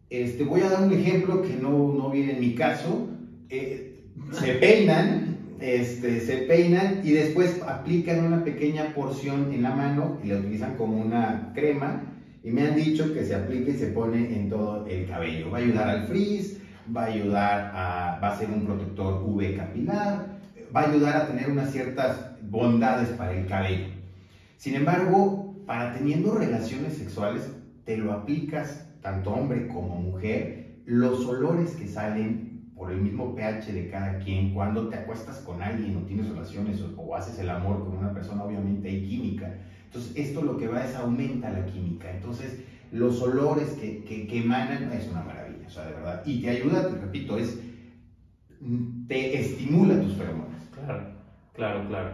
Este, 0.09 0.45
voy 0.45 0.61
a 0.61 0.71
dar 0.71 0.85
un 0.85 0.93
ejemplo 0.93 1.43
que 1.43 1.57
no, 1.57 1.93
no 1.93 2.11
viene 2.11 2.35
en 2.35 2.41
mi 2.41 2.55
caso. 2.55 3.09
Eh, 3.51 4.05
se 4.31 4.53
peinan, 4.61 5.39
este, 5.59 6.21
se 6.21 6.37
peinan 6.39 7.01
y 7.03 7.11
después 7.11 7.61
aplican 7.67 8.25
una 8.25 8.45
pequeña 8.45 8.95
porción 8.95 9.53
en 9.53 9.65
la 9.65 9.75
mano 9.75 10.17
y 10.23 10.29
la 10.29 10.37
utilizan 10.37 10.77
como 10.77 10.97
una 10.97 11.51
crema. 11.57 12.15
Y 12.45 12.53
me 12.53 12.63
han 12.63 12.77
dicho 12.77 13.13
que 13.13 13.25
se 13.25 13.35
aplica 13.35 13.73
y 13.73 13.75
se 13.75 13.89
pone 13.89 14.33
en 14.33 14.49
todo 14.49 14.87
el 14.87 15.09
cabello. 15.09 15.51
Va 15.51 15.59
a 15.59 15.61
ayudar 15.61 15.89
al 15.89 16.07
frizz, 16.07 16.59
va 16.97 17.03
a 17.03 17.07
ayudar 17.07 17.73
a, 17.75 18.21
va 18.23 18.33
a 18.33 18.37
ser 18.37 18.51
un 18.51 18.65
protector 18.65 19.23
UV 19.25 19.57
capilar, 19.57 20.27
va 20.75 20.81
a 20.81 20.91
ayudar 20.91 21.17
a 21.17 21.27
tener 21.27 21.51
unas 21.51 21.71
ciertas 21.71 22.31
bondades 22.43 23.09
para 23.11 23.33
el 23.33 23.47
cabello. 23.47 23.87
Sin 24.57 24.75
embargo, 24.75 25.55
para 25.67 25.95
teniendo 25.95 26.35
relaciones 26.35 26.95
sexuales, 26.97 27.51
te 27.85 27.97
lo 27.97 28.13
aplicas 28.13 28.87
tanto 29.03 29.33
hombre 29.33 29.69
como 29.69 29.97
mujer, 29.97 30.81
los 30.85 31.25
olores 31.27 31.73
que 31.73 31.87
salen 31.87 32.73
por 32.75 32.93
el 32.93 33.01
mismo 33.01 33.35
pH 33.35 33.73
de 33.73 33.89
cada 33.91 34.19
quien, 34.19 34.55
cuando 34.55 34.89
te 34.89 34.97
acuestas 34.97 35.39
con 35.39 35.61
alguien 35.63 35.97
o 35.97 36.07
tienes 36.07 36.29
relaciones 36.29 36.81
o, 36.81 37.01
o 37.01 37.17
haces 37.17 37.39
el 37.39 37.51
amor 37.51 37.85
con 37.85 37.99
una 37.99 38.13
persona, 38.13 38.45
obviamente 38.45 38.89
hay 38.89 39.07
química. 39.07 39.53
Entonces, 39.87 40.13
esto 40.17 40.43
lo 40.43 40.57
que 40.57 40.69
va 40.69 40.85
es 40.85 40.95
aumenta 40.95 41.51
la 41.51 41.65
química. 41.67 42.11
Entonces, 42.11 42.61
los 42.93 43.21
olores 43.21 43.71
que, 43.71 44.05
que, 44.05 44.27
que 44.27 44.39
es 44.39 44.45
una 44.45 45.23
maravilla, 45.23 45.38
o 45.69 45.71
sea, 45.71 45.85
de 45.87 45.93
verdad. 45.93 46.23
Y 46.27 46.41
te 46.43 46.51
ayuda, 46.51 46.89
te 46.89 46.97
repito, 46.99 47.37
es, 47.39 47.59
te 49.07 49.39
estimula 49.39 50.01
tus 50.01 50.15
feromonas. 50.15 50.69
Claro, 50.75 51.05
claro, 51.55 51.89
claro. 51.89 52.11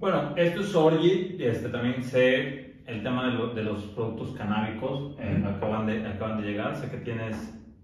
Bueno, 0.00 0.34
esto 0.36 0.60
es 0.60 0.74
Orgy, 0.74 1.36
este, 1.40 1.68
también 1.68 2.02
sé 2.02 2.74
el 2.86 3.02
tema 3.02 3.26
de, 3.26 3.32
lo- 3.32 3.54
de 3.54 3.62
los 3.62 3.82
productos 3.88 4.30
canábicos, 4.36 5.14
eh, 5.18 5.42
acaban, 5.46 5.86
de, 5.86 6.06
acaban 6.06 6.40
de 6.40 6.48
llegar, 6.48 6.76
sé 6.76 6.88
que 6.90 6.98
tienes 6.98 7.36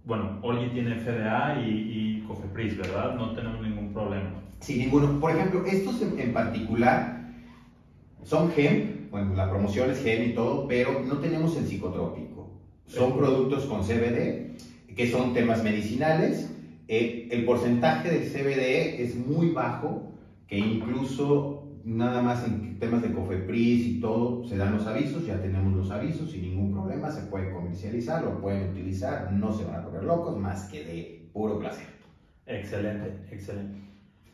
bueno, 0.06 0.38
Orgi 0.42 0.68
tiene 0.68 0.96
FDA 0.96 1.62
y, 1.64 1.70
y 2.20 2.24
Cofepris, 2.28 2.76
¿verdad? 2.76 3.14
No 3.14 3.32
tenemos 3.32 3.62
ningún 3.62 3.92
problema. 3.94 4.32
Sin 4.60 4.78
ninguno. 4.78 5.18
Por 5.18 5.30
ejemplo, 5.30 5.64
estos 5.64 6.02
en, 6.02 6.18
en 6.20 6.32
particular 6.34 7.24
son 8.22 8.50
GEM, 8.52 9.08
bueno, 9.10 9.34
la 9.34 9.48
promoción 9.48 9.90
es 9.90 10.02
GEM 10.02 10.30
y 10.30 10.34
todo, 10.34 10.66
pero 10.68 11.00
no 11.06 11.14
tenemos 11.20 11.56
el 11.56 11.66
psicotrópico. 11.66 12.50
Son 12.86 13.12
Sí. 13.12 13.18
productos 13.18 13.64
con 13.64 13.82
CBD, 13.82 14.56
que 14.96 15.10
son 15.10 15.34
temas 15.34 15.62
medicinales. 15.62 16.50
Eh, 16.88 17.28
el 17.30 17.44
porcentaje 17.44 18.10
de 18.10 18.26
CBD 18.26 19.02
es 19.02 19.16
muy 19.16 19.50
bajo, 19.50 20.12
que 20.46 20.58
incluso 20.58 21.64
nada 21.84 22.22
más 22.22 22.46
en 22.46 22.78
temas 22.78 23.02
de 23.02 23.12
Cofepris 23.12 23.86
y 23.86 24.00
todo, 24.00 24.46
se 24.46 24.56
dan 24.56 24.72
los 24.74 24.86
avisos, 24.86 25.26
ya 25.26 25.40
tenemos 25.40 25.74
los 25.74 25.90
avisos 25.90 26.30
sin 26.30 26.42
ningún 26.42 26.72
problema, 26.72 27.10
se 27.10 27.22
puede 27.22 27.52
comercializar, 27.52 28.22
lo 28.22 28.40
pueden 28.40 28.70
utilizar, 28.70 29.32
no 29.32 29.52
se 29.52 29.64
van 29.64 29.76
a 29.76 29.84
poner 29.84 30.04
locos, 30.04 30.38
más 30.38 30.64
que 30.64 30.84
de 30.84 31.30
puro 31.32 31.58
placer. 31.58 31.86
Excelente, 32.46 33.34
excelente. 33.34 33.78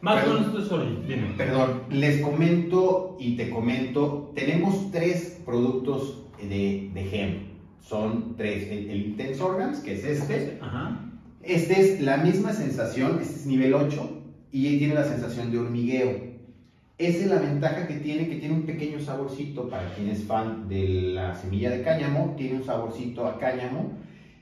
Más 0.01 0.17
o 0.17 0.21
Perdón. 0.27 0.53
menos 0.53 1.09
dime. 1.09 1.35
Perdón, 1.37 1.83
les 1.91 2.21
comento 2.23 3.17
y 3.21 3.37
te 3.37 3.51
comento, 3.51 4.33
tenemos 4.35 4.91
tres 4.91 5.43
productos 5.45 6.27
de, 6.39 6.91
de 6.95 7.05
GEM. 7.05 7.50
Son 7.81 8.37
tres, 8.37 8.71
el, 8.71 8.91
el 8.91 9.07
Intense 9.07 9.43
Organs, 9.43 9.81
que 9.81 9.95
es 9.95 10.05
este. 10.05 10.59
Ajá. 10.61 11.07
Este 11.43 11.81
es 11.81 12.01
la 12.03 12.19
misma 12.19 12.53
sensación, 12.53 13.19
este 13.21 13.35
es 13.35 13.47
nivel 13.47 13.73
8 13.73 14.23
y 14.53 14.79
tiene 14.79 14.95
la 14.95 15.05
sensación 15.05 15.51
de 15.51 15.59
hormigueo. 15.59 16.31
Esa 16.99 17.19
es 17.19 17.27
la 17.29 17.41
ventaja 17.41 17.87
que 17.89 17.95
tiene, 17.95 18.29
que 18.29 18.37
tiene 18.37 18.57
un 18.57 18.67
pequeño 18.67 19.01
saborcito 19.01 19.71
para 19.71 19.95
quien 19.95 20.11
es 20.11 20.25
fan 20.25 20.69
de 20.69 20.87
la 21.15 21.35
semilla 21.35 21.71
de 21.71 21.83
cáñamo, 21.83 22.35
tiene 22.37 22.57
un 22.57 22.65
saborcito 22.65 23.27
a 23.27 23.39
cáñamo 23.39 23.93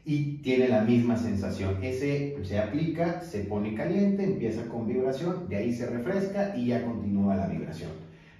y 0.04 0.38
tiene 0.38 0.66
la 0.66 0.80
misma 0.80 1.16
sensación. 1.16 1.76
Ese 1.84 2.36
se 2.42 2.58
aplica, 2.58 3.20
se 3.20 3.44
pone 3.44 3.74
caliente, 3.74 4.24
empieza 4.24 4.66
con 4.66 4.88
vibración, 4.88 5.48
de 5.48 5.54
ahí 5.54 5.72
se 5.72 5.86
refresca 5.86 6.56
y 6.56 6.66
ya 6.66 6.84
continúa 6.84 7.36
la 7.36 7.46
vibración. 7.46 7.90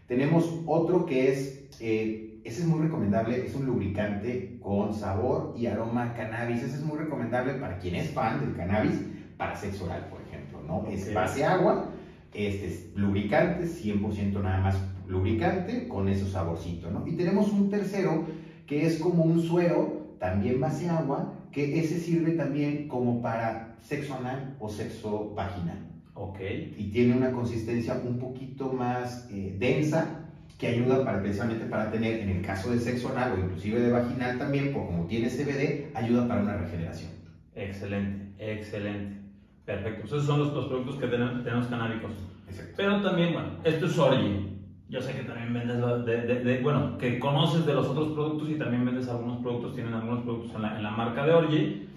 Tenemos 0.08 0.62
otro 0.66 1.06
que 1.06 1.30
es, 1.30 1.68
eh, 1.78 2.27
ese 2.48 2.62
es 2.62 2.66
muy 2.66 2.80
recomendable, 2.80 3.44
es 3.46 3.54
un 3.54 3.66
lubricante 3.66 4.58
con 4.62 4.94
sabor 4.94 5.54
y 5.56 5.66
aroma 5.66 6.04
a 6.04 6.14
cannabis. 6.14 6.62
Ese 6.62 6.76
es 6.76 6.82
muy 6.82 6.98
recomendable 6.98 7.54
para 7.54 7.78
quien 7.78 7.94
es 7.94 8.10
fan 8.10 8.40
del 8.40 8.56
cannabis, 8.56 9.00
para 9.36 9.54
sexo 9.54 9.84
oral, 9.84 10.06
por 10.10 10.20
ejemplo, 10.22 10.62
¿no? 10.66 10.86
Es 10.90 11.12
base 11.12 11.44
agua, 11.44 11.90
este 12.32 12.66
es 12.66 12.96
lubricante, 12.96 13.66
100% 13.66 14.42
nada 14.42 14.60
más 14.60 14.76
lubricante, 15.06 15.88
con 15.88 16.08
esos 16.08 16.30
saborcitos, 16.30 16.90
¿no? 16.90 17.06
Y 17.06 17.12
tenemos 17.12 17.52
un 17.52 17.68
tercero 17.68 18.24
que 18.66 18.86
es 18.86 18.98
como 18.98 19.24
un 19.24 19.42
suero, 19.42 20.14
también 20.18 20.58
base 20.58 20.88
agua, 20.88 21.34
que 21.52 21.80
ese 21.80 21.98
sirve 21.98 22.32
también 22.32 22.88
como 22.88 23.20
para 23.20 23.76
sexo 23.82 24.14
anal 24.14 24.56
o 24.58 24.68
sexo 24.68 25.34
vaginal 25.34 25.86
Ok. 26.14 26.40
y 26.76 26.90
tiene 26.90 27.16
una 27.16 27.30
consistencia 27.30 28.00
un 28.04 28.18
poquito 28.18 28.72
más 28.72 29.28
eh, 29.30 29.56
densa 29.58 30.17
que 30.58 30.66
ayuda 30.66 31.04
para, 31.04 31.20
precisamente 31.20 31.64
para 31.66 31.90
tener, 31.90 32.20
en 32.20 32.30
el 32.30 32.42
caso 32.42 32.70
de 32.72 32.78
sexo 32.80 33.10
anal 33.10 33.32
o 33.32 33.38
inclusive 33.44 33.80
de 33.80 33.92
vaginal 33.92 34.38
también, 34.38 34.72
por 34.72 34.86
como 34.86 35.06
tiene 35.06 35.28
CBD, 35.28 35.96
ayuda 35.96 36.26
para 36.26 36.42
una 36.42 36.56
regeneración. 36.56 37.12
Excelente, 37.54 38.34
excelente. 38.38 39.16
Perfecto. 39.64 40.06
Esos 40.06 40.24
son 40.24 40.40
los, 40.40 40.52
los 40.54 40.66
productos 40.66 40.96
que 40.96 41.06
tenemos, 41.06 41.44
tenemos 41.44 41.66
canábicos. 41.68 42.10
Exacto. 42.48 42.72
Pero 42.76 43.00
también, 43.02 43.32
bueno, 43.34 43.48
esto 43.64 43.86
es 43.86 43.98
Orgi. 43.98 44.46
Yo 44.88 45.02
sé 45.02 45.12
que 45.12 45.22
también 45.24 45.52
vendes, 45.52 45.76
de, 46.06 46.22
de- 46.22 46.42
de- 46.44 46.62
bueno, 46.62 46.96
que 46.96 47.18
conoces 47.18 47.66
de 47.66 47.74
los 47.74 47.86
otros 47.86 48.08
productos 48.14 48.48
y 48.48 48.54
también 48.54 48.84
vendes 48.86 49.06
algunos 49.08 49.42
productos, 49.42 49.74
tienen 49.74 49.92
algunos 49.92 50.24
productos 50.24 50.54
en 50.56 50.62
la, 50.62 50.76
en 50.76 50.82
la 50.82 50.90
marca 50.90 51.26
de 51.26 51.32
Orgi. 51.34 51.88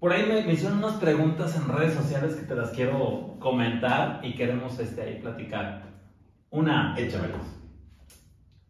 Por 0.00 0.12
ahí 0.12 0.24
me, 0.26 0.42
me 0.44 0.54
hicieron 0.54 0.78
unas 0.78 0.94
preguntas 0.94 1.56
en 1.56 1.68
redes 1.68 1.94
sociales 1.94 2.34
que 2.34 2.42
te 2.46 2.56
las 2.56 2.70
quiero 2.70 3.36
comentar 3.38 4.20
y 4.24 4.34
queremos 4.34 4.78
este, 4.80 5.00
ahí 5.02 5.20
platicar. 5.20 5.84
Una, 6.50 6.94
Échamelas. 6.98 7.59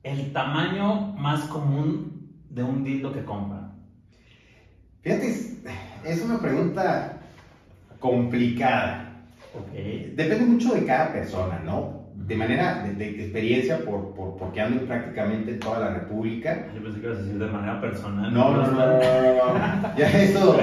El 0.02 0.32
tamaño 0.32 1.12
más 1.18 1.40
común 1.42 2.30
de 2.48 2.62
un 2.62 2.84
dildo 2.84 3.12
que 3.12 3.24
compran. 3.24 3.72
Fíjate, 5.02 5.28
es, 6.04 6.22
una 6.22 6.38
pregunta 6.40 7.20
complicada. 7.98 9.06
Ok. 9.54 9.72
Depende 10.14 10.44
mucho 10.46 10.74
de 10.74 10.84
cada 10.84 11.12
persona, 11.12 11.60
¿no? 11.64 12.00
De 12.14 12.36
manera, 12.36 12.82
de, 12.82 12.94
de 12.94 13.22
experiencia, 13.24 13.84
por, 13.84 14.14
por, 14.14 14.36
porque 14.36 14.60
ando 14.60 14.80
en 14.82 14.86
prácticamente 14.86 15.54
toda 15.54 15.80
la 15.80 15.94
República. 15.94 16.66
Yo 16.74 16.82
pensé 16.82 17.00
que 17.00 17.06
ibas 17.06 17.18
a 17.18 17.22
decir 17.22 17.38
de 17.38 17.46
manera 17.46 17.80
personal. 17.80 18.32
No, 18.32 18.56
no, 18.56 18.66
no, 18.66 18.72
no, 18.72 18.86
no, 18.86 19.58
no. 19.58 19.96
Ya 19.96 20.08
eso 20.10 20.58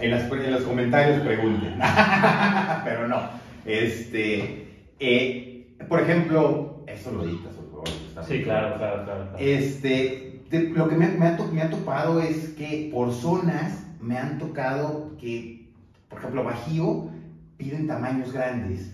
en, 0.00 0.10
las- 0.10 0.30
en 0.30 0.52
los 0.52 0.62
comentarios 0.62 1.20
pregunten. 1.20 1.74
Pero 2.84 3.08
no. 3.08 3.20
Este, 3.64 4.68
eh, 5.00 5.76
por 5.88 6.00
ejemplo, 6.00 6.84
eso 6.86 7.10
lo 7.12 7.24
favor. 7.24 7.57
Está 7.84 8.22
Sí, 8.24 8.42
claro, 8.42 8.76
claro, 8.76 9.04
claro. 9.04 9.22
claro. 9.30 9.38
Este, 9.38 10.42
de- 10.50 10.70
lo 10.70 10.88
que 10.88 10.96
me, 10.96 11.08
me 11.08 11.26
ha 11.26 11.36
to- 11.36 11.48
me 11.52 11.62
ha 11.62 11.70
topado 11.70 12.20
es 12.20 12.50
que 12.50 12.90
por 12.92 13.12
zonas 13.12 13.84
me 14.00 14.16
han 14.18 14.38
tocado 14.38 15.16
que, 15.18 15.68
por 16.08 16.18
ejemplo, 16.18 16.44
Bajío 16.44 17.08
piden 17.56 17.86
tamaños 17.86 18.32
grandes. 18.32 18.92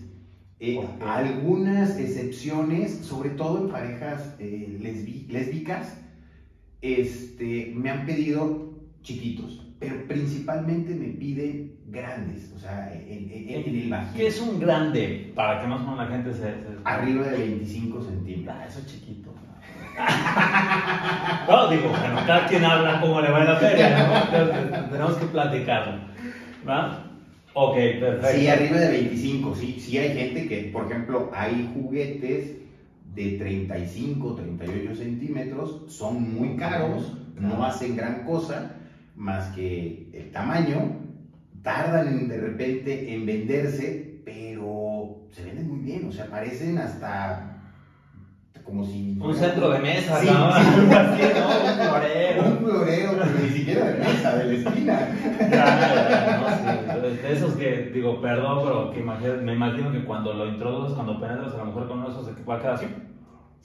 Eh. 0.59 0.79
Algunas 1.05 1.97
excepciones, 1.99 2.91
sobre 2.99 3.31
todo 3.31 3.59
en 3.65 3.69
parejas 3.69 4.35
eh, 4.39 4.77
lesbi- 4.81 5.27
lésbicas, 5.27 5.97
este, 6.81 7.73
me 7.75 7.89
han 7.89 8.05
pedido 8.05 8.73
chiquitos, 9.01 9.64
principalmente 10.63 10.95
me 10.95 11.13
piden 11.13 11.71
grandes, 11.87 12.51
o 12.55 12.59
sea, 12.59 12.91
en, 12.93 13.29
en- 13.31 13.49
en 13.49 13.93
el. 13.93 14.13
¿Qué 14.15 14.27
es 14.27 14.39
un 14.41 14.59
grande? 14.59 15.31
Para 15.35 15.61
que 15.61 15.67
más 15.67 15.81
o 15.81 15.83
menos 15.83 15.97
la 15.97 16.07
gente 16.07 16.33
se... 16.33 16.39
se- 16.39 16.65
Arriba 16.83 17.27
de 17.27 17.37
25 17.37 18.01
centímetros. 18.03 18.55
Ah, 18.59 18.65
eso 18.67 18.79
es 18.79 18.85
chiquito. 18.87 19.31
No, 21.47 21.69
digo, 21.69 21.89
bueno, 21.89 22.19
cada 22.25 22.47
quien 22.47 22.63
habla 22.65 22.99
como 23.01 23.21
le 23.21 23.29
va 23.31 23.39
en 23.41 23.45
la 23.47 23.55
feria, 23.57 24.07
¿no? 24.07 24.37
Entonces, 24.39 24.89
tenemos 24.91 25.13
que 25.15 25.25
platicarlo. 25.27 25.93
¿Va? 26.67 27.03
Ok, 27.53 27.75
perfecto. 27.99 28.27
Sí, 28.39 28.47
arriba 28.47 28.77
de 28.79 28.89
25, 28.89 29.55
sí, 29.55 29.77
sí 29.79 29.97
hay 29.97 30.17
gente 30.17 30.47
que, 30.47 30.69
por 30.73 30.85
ejemplo, 30.91 31.29
hay 31.33 31.71
juguetes 31.73 32.57
de 33.13 33.31
35, 33.37 34.35
38 34.35 34.95
centímetros, 34.95 35.81
son 35.87 36.33
muy 36.35 36.57
caros, 36.57 37.13
no 37.39 37.63
hacen 37.63 37.95
gran 37.95 38.25
cosa, 38.25 38.73
más 39.15 39.47
que 39.55 40.09
el 40.13 40.31
tamaño, 40.31 40.99
tardan 41.63 42.07
en- 42.07 42.27
de 42.27 42.37
repente 42.37 43.13
en 43.13 43.25
venderse, 43.25 44.21
pero 44.25 45.27
se 45.31 45.43
venden 45.45 45.67
muy 45.69 45.79
bien, 45.79 46.05
o 46.07 46.11
sea, 46.11 46.27
parecen 46.27 46.77
hasta 46.77 47.51
como 48.63 48.83
si... 48.83 49.17
Un 49.21 49.35
centro 49.35 49.69
de 49.69 49.79
mesa, 49.79 50.19
Sí, 50.19 50.27
¿no? 50.27 50.51
sí. 50.53 50.61
¿no? 51.39 51.47
Un 51.47 51.87
florero. 51.87 52.43
Un 52.47 52.57
florero, 52.57 53.11
pero 53.11 53.39
ni 53.43 53.49
siquiera 53.49 53.85
de 53.85 53.99
mesa, 53.99 54.35
de 54.37 54.45
la 54.45 54.53
esquina. 54.69 54.99
Ya, 55.39 55.47
ya, 55.49 56.37
no, 56.41 56.49
sí, 57.11 57.17
de 57.21 57.33
esos 57.33 57.53
que, 57.55 57.91
digo, 57.93 58.19
perdón, 58.21 58.59
pero 58.63 58.91
que 58.91 58.99
imagino- 59.01 59.41
me 59.43 59.53
imagino 59.53 59.91
que 59.91 60.03
cuando 60.03 60.33
lo 60.33 60.47
introduces, 60.47 60.95
cuando 60.95 61.19
penetras 61.21 61.53
a 61.53 61.57
lo 61.57 61.65
mejor 61.65 61.87
con 61.87 61.99
uno 61.99 62.07
de 62.07 62.13
esos, 62.13 62.25
se 62.25 62.43
va 62.43 62.55
a 62.55 62.59
quedar 62.59 62.73
así. 62.73 62.85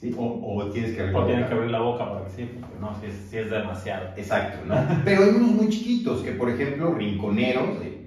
Sí, 0.00 0.14
o, 0.16 0.25
o 0.57 0.71
tienes 0.71 0.92
que 0.92 1.02
abrir 1.02 1.14
O 1.14 1.21
la 1.21 1.26
tienen 1.26 1.42
boca. 1.45 1.49
que 1.50 1.54
abrir 1.57 1.71
la 1.73 1.80
boca 1.80 2.11
para 2.11 2.25
que 2.25 2.30
sí, 2.30 2.50
porque 2.59 2.80
no, 2.80 2.99
si 2.99 3.07
es, 3.07 3.14
sí 3.28 3.37
es 3.37 3.50
demasiado. 3.50 4.09
Exacto, 4.16 4.59
¿no? 4.66 4.75
Pero 5.04 5.25
hay 5.25 5.28
unos 5.30 5.50
muy 5.50 5.69
chiquitos 5.69 6.23
que, 6.23 6.33
por 6.33 6.49
ejemplo, 6.49 6.95
rinconeros 6.95 7.80
de 7.80 8.00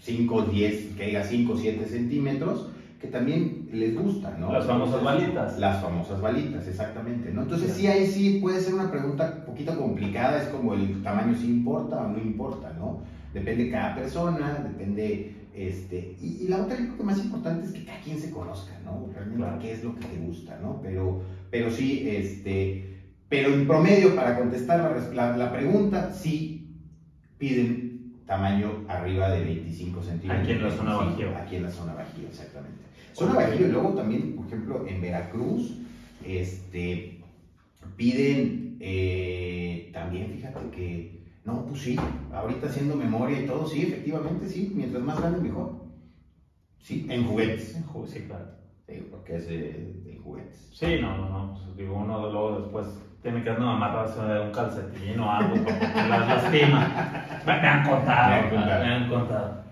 5, 0.00 0.42
10, 0.42 0.94
que 0.96 1.06
diga 1.06 1.24
5, 1.24 1.56
7 1.56 1.86
centímetros, 1.86 2.68
que 3.00 3.08
también 3.08 3.68
les 3.72 3.96
gusta, 3.96 4.36
¿no? 4.38 4.52
Las 4.52 4.66
famosas 4.66 5.02
balitas. 5.02 5.58
Las 5.58 5.80
famosas 5.82 6.20
balitas, 6.20 6.66
exactamente, 6.68 7.30
¿no? 7.32 7.42
Entonces, 7.42 7.72
sí, 7.72 7.86
ahí 7.86 8.06
sí 8.06 8.40
puede 8.42 8.60
ser 8.60 8.74
una 8.74 8.90
pregunta 8.90 9.36
un 9.38 9.44
poquito 9.46 9.78
complicada, 9.78 10.42
es 10.42 10.48
como 10.48 10.74
el 10.74 11.02
tamaño 11.02 11.34
si 11.34 11.46
importa 11.46 11.96
o 11.98 12.08
no 12.08 12.18
importa, 12.18 12.74
¿no? 12.78 13.00
Depende 13.32 13.64
de 13.64 13.70
cada 13.70 13.94
persona, 13.94 14.66
depende, 14.68 15.34
este, 15.58 16.16
y, 16.20 16.44
y 16.44 16.48
la 16.48 16.62
otra, 16.62 16.76
yo 16.78 16.84
creo 16.84 16.96
que 16.98 17.02
más 17.04 17.18
importante 17.18 17.66
es 17.66 17.72
que 17.72 17.84
cada 17.84 18.00
quien 18.00 18.18
se 18.20 18.30
conozca, 18.30 18.78
¿no? 18.84 19.08
Realmente 19.12 19.42
Claro. 19.42 19.58
qué 19.60 19.72
es 19.72 19.82
lo 19.84 19.94
que 19.96 20.06
te 20.06 20.16
gusta, 20.18 20.58
¿no? 20.62 20.80
Pero, 20.82 21.22
pero 21.50 21.70
sí, 21.70 22.08
este, 22.08 22.96
pero 23.28 23.52
en 23.52 23.66
promedio, 23.66 24.14
para 24.14 24.38
contestar 24.38 24.96
la, 25.14 25.36
la, 25.36 25.52
pregunta, 25.52 26.12
sí 26.12 26.76
piden 27.38 28.14
tamaño 28.26 28.84
arriba 28.88 29.30
de 29.30 29.44
25 29.44 30.02
centímetros. 30.02 30.42
Aquí 30.44 30.52
en 30.52 30.62
la 30.62 30.70
zona 30.70 30.98
Sí, 30.98 31.04
Bajío. 31.06 31.36
Aquí 31.36 31.56
en 31.56 31.62
la 31.64 31.70
zona 31.70 31.94
Bajío, 31.94 32.28
exactamente. 32.28 32.84
Zona 33.14 33.34
Bajío, 33.34 33.66
y 33.66 33.70
luego 33.72 33.90
también, 33.94 34.36
por 34.36 34.46
ejemplo, 34.46 34.86
en 34.86 35.00
Veracruz, 35.00 35.78
este, 36.24 37.20
piden 37.96 38.76
eh, 38.80 39.90
también, 39.92 40.30
fíjate 40.30 40.70
que, 40.70 41.17
no, 41.48 41.64
pues 41.64 41.80
sí, 41.80 41.96
ahorita 42.32 42.66
haciendo 42.66 42.94
memoria 42.94 43.40
y 43.40 43.46
todo, 43.46 43.66
sí, 43.66 43.82
efectivamente, 43.82 44.46
sí, 44.46 44.70
mientras 44.74 45.02
más 45.02 45.18
grande 45.18 45.40
mejor. 45.40 45.70
Sí, 46.78 47.06
en 47.08 47.24
juguetes. 47.26 47.82
Sí, 48.06 48.20
claro. 48.26 48.50
Sí, 48.86 49.06
porque 49.10 49.36
es 49.36 49.46
de, 49.46 50.02
de 50.04 50.20
juguetes. 50.22 50.70
Sí, 50.74 50.98
no, 51.00 51.16
no, 51.16 51.28
no. 51.30 51.54
Pues, 51.54 51.76
digo, 51.76 51.96
uno 51.96 52.30
luego 52.30 52.60
después 52.60 52.86
tiene 53.22 53.42
que 53.42 53.50
no, 53.52 53.70
amarrarse 53.70 54.20
un 54.20 54.52
calcetín 54.52 55.18
o 55.20 55.30
algo 55.30 55.54
porque 55.54 56.08
las 56.08 56.28
lastima. 56.44 57.12
Me, 57.46 57.52
han 57.52 57.88
contado, 57.88 58.28
Me 58.28 58.36
han 58.36 58.50
contado. 58.50 58.84
me 58.84 58.94
han 58.94 59.08
contado. 59.08 59.62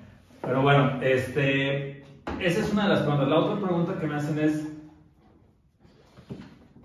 Pero 0.41 0.63
bueno, 0.63 1.03
este, 1.03 2.05
esa 2.41 2.61
es 2.61 2.73
una 2.73 2.85
de 2.85 2.89
las 2.89 3.01
preguntas. 3.01 3.29
La 3.29 3.39
otra 3.39 3.67
pregunta 3.67 4.01
que 4.01 4.07
me 4.07 4.15
hacen 4.15 4.39
es, 4.39 4.67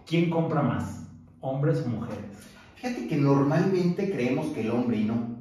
¿quién 0.05 0.29
compra 0.29 0.61
más? 0.61 1.07
¿Hombres 1.39 1.81
o 1.85 1.89
mujeres? 1.89 2.50
Fíjate 2.81 3.05
que 3.05 3.15
normalmente 3.15 4.09
creemos 4.09 4.47
que 4.47 4.61
el 4.61 4.71
hombre 4.71 4.97
y 4.97 5.03
no. 5.03 5.37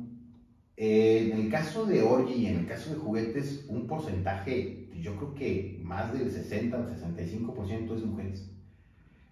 Eh, 0.76 1.30
en 1.32 1.40
el 1.40 1.50
caso 1.50 1.86
de 1.86 2.02
Orgy 2.02 2.34
y 2.34 2.46
en 2.48 2.58
el 2.58 2.66
caso 2.66 2.90
de 2.90 2.96
juguetes, 2.96 3.64
un 3.68 3.86
porcentaje, 3.86 4.90
yo 5.00 5.16
creo 5.16 5.34
que 5.34 5.80
más 5.82 6.12
del 6.12 6.30
60 6.30 6.76
o 6.78 6.84
65% 6.84 7.96
es 7.96 8.04
mujeres. 8.04 8.46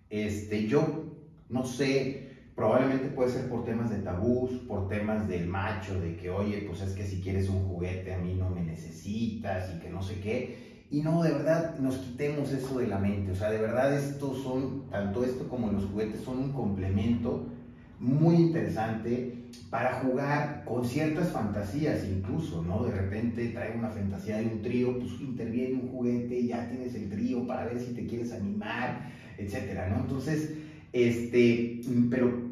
Este, 0.08 0.66
yo 0.66 1.18
no 1.50 1.66
sé, 1.66 2.30
probablemente 2.54 3.08
puede 3.08 3.30
ser 3.30 3.46
por 3.46 3.66
temas 3.66 3.90
de 3.90 3.98
tabús, 3.98 4.52
por 4.66 4.88
temas 4.88 5.28
del 5.28 5.46
macho, 5.46 6.00
de 6.00 6.16
que, 6.16 6.30
oye, 6.30 6.64
pues 6.66 6.80
es 6.80 6.94
que 6.94 7.04
si 7.04 7.20
quieres 7.20 7.50
un 7.50 7.68
juguete 7.68 8.14
a 8.14 8.18
mí 8.18 8.36
no 8.38 8.48
me 8.48 8.62
necesitas 8.62 9.70
y 9.76 9.80
que 9.80 9.90
no 9.90 10.00
sé 10.00 10.18
qué. 10.20 10.86
Y 10.90 11.02
no, 11.02 11.22
de 11.22 11.32
verdad, 11.32 11.78
nos 11.78 11.98
quitemos 11.98 12.52
eso 12.52 12.78
de 12.78 12.86
la 12.86 12.98
mente. 12.98 13.32
O 13.32 13.36
sea, 13.36 13.50
de 13.50 13.60
verdad, 13.60 13.94
estos 13.94 14.42
son, 14.42 14.88
tanto 14.88 15.24
esto 15.24 15.46
como 15.46 15.70
los 15.70 15.84
juguetes, 15.84 16.22
son 16.22 16.38
un 16.38 16.52
complemento 16.54 17.57
muy 18.00 18.36
interesante 18.36 19.34
para 19.70 20.00
jugar 20.00 20.62
con 20.64 20.84
ciertas 20.84 21.32
fantasías 21.32 22.04
incluso, 22.04 22.62
¿no? 22.62 22.84
De 22.84 22.92
repente 22.92 23.48
trae 23.48 23.76
una 23.76 23.90
fantasía 23.90 24.38
de 24.38 24.46
un 24.46 24.62
trío, 24.62 24.98
pues 24.98 25.20
interviene 25.20 25.74
un 25.82 25.88
juguete 25.88 26.46
ya 26.46 26.68
tienes 26.68 26.94
el 26.94 27.10
trío 27.10 27.46
para 27.46 27.66
ver 27.66 27.78
si 27.78 27.94
te 27.94 28.06
quieres 28.06 28.32
animar, 28.32 29.10
etcétera, 29.36 29.88
¿no? 29.88 30.02
Entonces, 30.02 30.56
este, 30.92 31.80
pero 32.10 32.48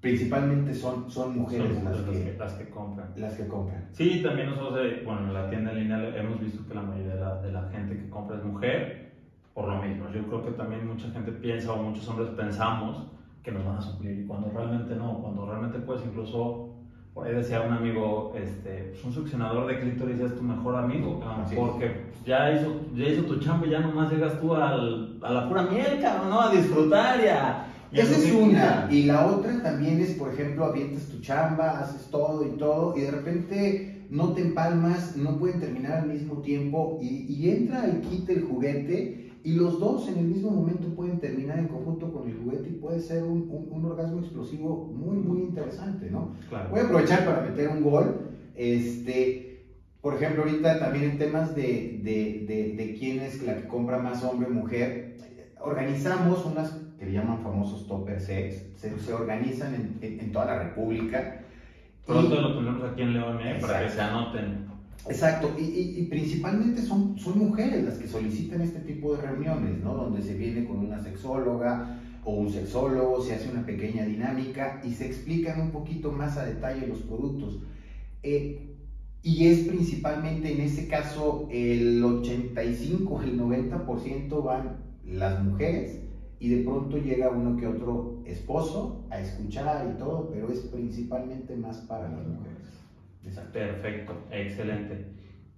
principalmente 0.00 0.74
son, 0.74 1.10
son 1.10 1.38
mujeres 1.38 1.74
Son 1.74 1.84
las, 1.84 2.00
mujeres 2.00 2.32
que, 2.32 2.38
las 2.38 2.52
que 2.54 2.68
compran. 2.70 3.08
las 3.16 3.34
que 3.34 3.46
compran. 3.46 3.88
Sí, 3.92 4.22
también 4.22 4.50
nosotros, 4.50 4.80
eh, 4.84 5.02
bueno, 5.04 5.28
en 5.28 5.34
la 5.34 5.50
tienda 5.50 5.72
en 5.72 5.78
línea 5.78 6.16
hemos 6.16 6.40
visto 6.40 6.66
que 6.66 6.74
la 6.74 6.82
mayoría 6.82 7.14
de 7.14 7.20
la, 7.20 7.42
de 7.42 7.52
la 7.52 7.68
gente 7.70 7.96
que 7.96 8.08
compra 8.08 8.38
es 8.38 8.44
mujer, 8.44 9.12
por 9.54 9.68
lo 9.68 9.82
mismo. 9.82 10.10
Yo 10.12 10.26
creo 10.26 10.44
que 10.44 10.52
también 10.52 10.86
mucha 10.86 11.10
gente 11.10 11.32
piensa, 11.32 11.72
o 11.72 11.82
muchos 11.82 12.06
hombres 12.08 12.28
pensamos, 12.30 13.06
que 13.46 13.52
nos 13.52 13.64
van 13.64 13.76
a 13.76 13.80
suplir, 13.80 14.18
y 14.18 14.26
cuando 14.26 14.50
realmente 14.50 14.96
no, 14.96 15.20
cuando 15.22 15.46
realmente 15.46 15.78
puedes 15.78 16.04
incluso, 16.04 16.74
por 17.14 17.28
ahí 17.28 17.34
decía 17.36 17.60
un 17.60 17.74
amigo, 17.74 18.34
este, 18.36 18.90
pues 18.90 19.04
un 19.04 19.12
succionador 19.12 19.68
de 19.68 19.78
clítoris 19.78 20.18
es 20.18 20.34
tu 20.34 20.42
mejor 20.42 20.74
amigo, 20.74 21.20
cabrón, 21.20 21.46
porque 21.54 21.86
pues, 21.86 22.24
ya, 22.26 22.50
hizo, 22.52 22.74
ya 22.96 23.04
hizo 23.04 23.22
tu 23.22 23.38
chamba 23.38 23.68
y 23.68 23.70
ya 23.70 23.78
nomás 23.78 24.10
llegas 24.10 24.40
tú 24.40 24.52
al, 24.52 25.20
a 25.22 25.30
la 25.30 25.48
pura 25.48 25.62
miel, 25.62 26.00
cabrón, 26.02 26.30
¿no? 26.30 26.40
A 26.40 26.50
disfrutar 26.50 27.20
y 27.20 27.28
a... 27.28 27.66
y 27.92 28.00
a 28.00 28.02
Esa 28.02 28.18
es 28.18 28.32
una. 28.34 28.88
Y 28.90 29.04
la 29.04 29.26
otra 29.26 29.62
también 29.62 30.00
es, 30.00 30.14
por 30.14 30.32
ejemplo, 30.32 30.64
avientas 30.64 31.06
tu 31.06 31.20
chamba, 31.20 31.78
haces 31.78 32.10
todo 32.10 32.44
y 32.44 32.50
todo, 32.58 32.96
y 32.96 33.02
de 33.02 33.12
repente 33.12 34.06
no 34.10 34.32
te 34.32 34.42
empalmas, 34.42 35.16
no 35.16 35.38
pueden 35.38 35.60
terminar 35.60 36.00
al 36.00 36.08
mismo 36.08 36.42
tiempo, 36.42 36.98
y, 37.00 37.32
y 37.32 37.48
entra 37.48 37.86
y 37.86 38.00
quita 38.08 38.32
el 38.32 38.42
juguete, 38.42 39.25
y 39.46 39.52
los 39.54 39.78
dos 39.78 40.08
en 40.08 40.18
el 40.18 40.26
mismo 40.26 40.50
momento 40.50 40.88
pueden 40.96 41.20
terminar 41.20 41.56
en 41.60 41.68
conjunto 41.68 42.12
con 42.12 42.26
el 42.26 42.34
juguete, 42.34 42.68
y 42.68 42.72
puede 42.72 42.98
ser 42.98 43.22
un, 43.22 43.46
un- 43.48 43.68
un 43.70 43.84
orgasmo 43.84 44.18
explosivo 44.18 44.88
muy, 44.92 45.18
muy 45.18 45.38
interesante, 45.38 46.10
¿no? 46.10 46.32
Claro. 46.48 46.68
Voy 46.70 46.80
a 46.80 46.82
aprovechar 46.82 47.24
para 47.24 47.42
meter 47.42 47.68
un 47.68 47.80
gol. 47.80 48.06
Este, 48.56 49.64
por 50.00 50.14
ejemplo, 50.14 50.42
ahorita 50.42 50.80
también 50.80 51.04
en 51.12 51.18
temas 51.18 51.54
de, 51.54 52.00
de, 52.02 52.44
de, 52.48 52.74
de 52.76 52.94
quién 52.98 53.20
es 53.20 53.40
la 53.40 53.54
que 53.54 53.68
compra 53.68 53.98
más 53.98 54.24
hombre 54.24 54.48
o 54.48 54.50
mujer, 54.50 55.14
organizamos 55.60 56.44
unas 56.44 56.72
que 56.98 57.06
le 57.06 57.12
llaman 57.12 57.40
famosos 57.40 57.86
topper 57.86 58.20
sex, 58.20 58.64
se, 58.74 58.98
se 58.98 59.12
organizan 59.12 59.74
en, 59.74 59.98
en- 60.00 60.20
en 60.20 60.32
toda 60.32 60.46
la 60.46 60.58
República. 60.58 61.38
Pronto 62.04 62.34
Y- 62.34 62.40
lo 62.40 62.56
tenemos 62.56 62.82
aquí 62.82 63.02
en 63.02 63.12
León, 63.12 63.40
¿eh? 63.42 63.58
para 63.60 63.84
que 63.84 63.90
se 63.90 64.00
anoten. 64.00 64.66
Exacto, 65.08 65.54
y, 65.58 66.02
principalmente 66.10 66.82
son, 66.82 67.18
son 67.18 67.38
mujeres 67.38 67.84
las 67.84 67.94
que 67.98 68.08
solicitan 68.08 68.60
este 68.60 68.80
tipo 68.80 69.14
de 69.14 69.22
reuniones, 69.22 69.78
¿no? 69.82 69.94
Donde 69.94 70.22
se 70.22 70.34
viene 70.34 70.66
con 70.66 70.78
una 70.78 71.00
sexóloga 71.02 72.00
o 72.24 72.32
un 72.34 72.50
sexólogo, 72.50 73.22
se 73.22 73.34
hace 73.34 73.48
una 73.48 73.64
pequeña 73.64 74.04
dinámica 74.04 74.80
y 74.84 74.92
se 74.92 75.06
explican 75.06 75.60
un 75.60 75.70
poquito 75.70 76.10
más 76.10 76.36
a 76.36 76.44
detalle 76.44 76.88
los 76.88 76.98
productos. 76.98 77.60
Eh, 78.24 78.76
y 79.22 79.46
es 79.46 79.60
principalmente 79.60 80.52
en 80.52 80.60
ese 80.60 80.88
caso 80.88 81.48
el 81.50 82.02
85, 82.02 83.22
el 83.22 83.40
90% 83.40 84.44
van 84.44 84.78
las 85.04 85.42
mujeres 85.42 86.00
y 86.38 86.48
de 86.48 86.64
pronto 86.64 86.98
llega 86.98 87.30
uno 87.30 87.56
que 87.56 87.66
otro 87.66 88.22
esposo 88.24 89.04
a 89.10 89.20
escuchar 89.20 89.92
y 89.94 89.98
todo, 89.98 90.30
pero 90.30 90.50
es 90.50 90.60
principalmente 90.60 91.56
más 91.56 91.78
para 91.78 92.08
las 92.10 92.26
mujeres. 92.26 92.55
Perfecto, 93.52 94.26
excelente. 94.30 95.06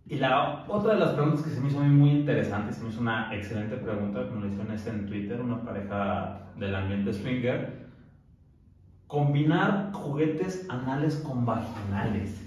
Y 0.06 0.16
la 0.16 0.64
otra 0.68 0.94
de 0.94 1.00
las 1.00 1.10
preguntas 1.10 1.42
que 1.42 1.50
se 1.50 1.60
me 1.60 1.68
hizo 1.68 1.80
muy 1.80 2.10
interesante, 2.10 2.72
se 2.72 2.82
me 2.82 2.88
hizo 2.88 3.00
una 3.00 3.34
excelente 3.34 3.76
pregunta, 3.76 4.26
como 4.28 4.40
le 4.40 4.48
hicieron 4.48 5.00
en 5.00 5.06
Twitter, 5.06 5.40
una 5.40 5.62
pareja 5.62 6.40
del 6.56 6.74
ambiente 6.74 7.12
swinger, 7.12 7.86
combinar 9.06 9.92
juguetes 9.92 10.66
anales 10.70 11.16
con 11.16 11.44
vaginales. 11.44 12.40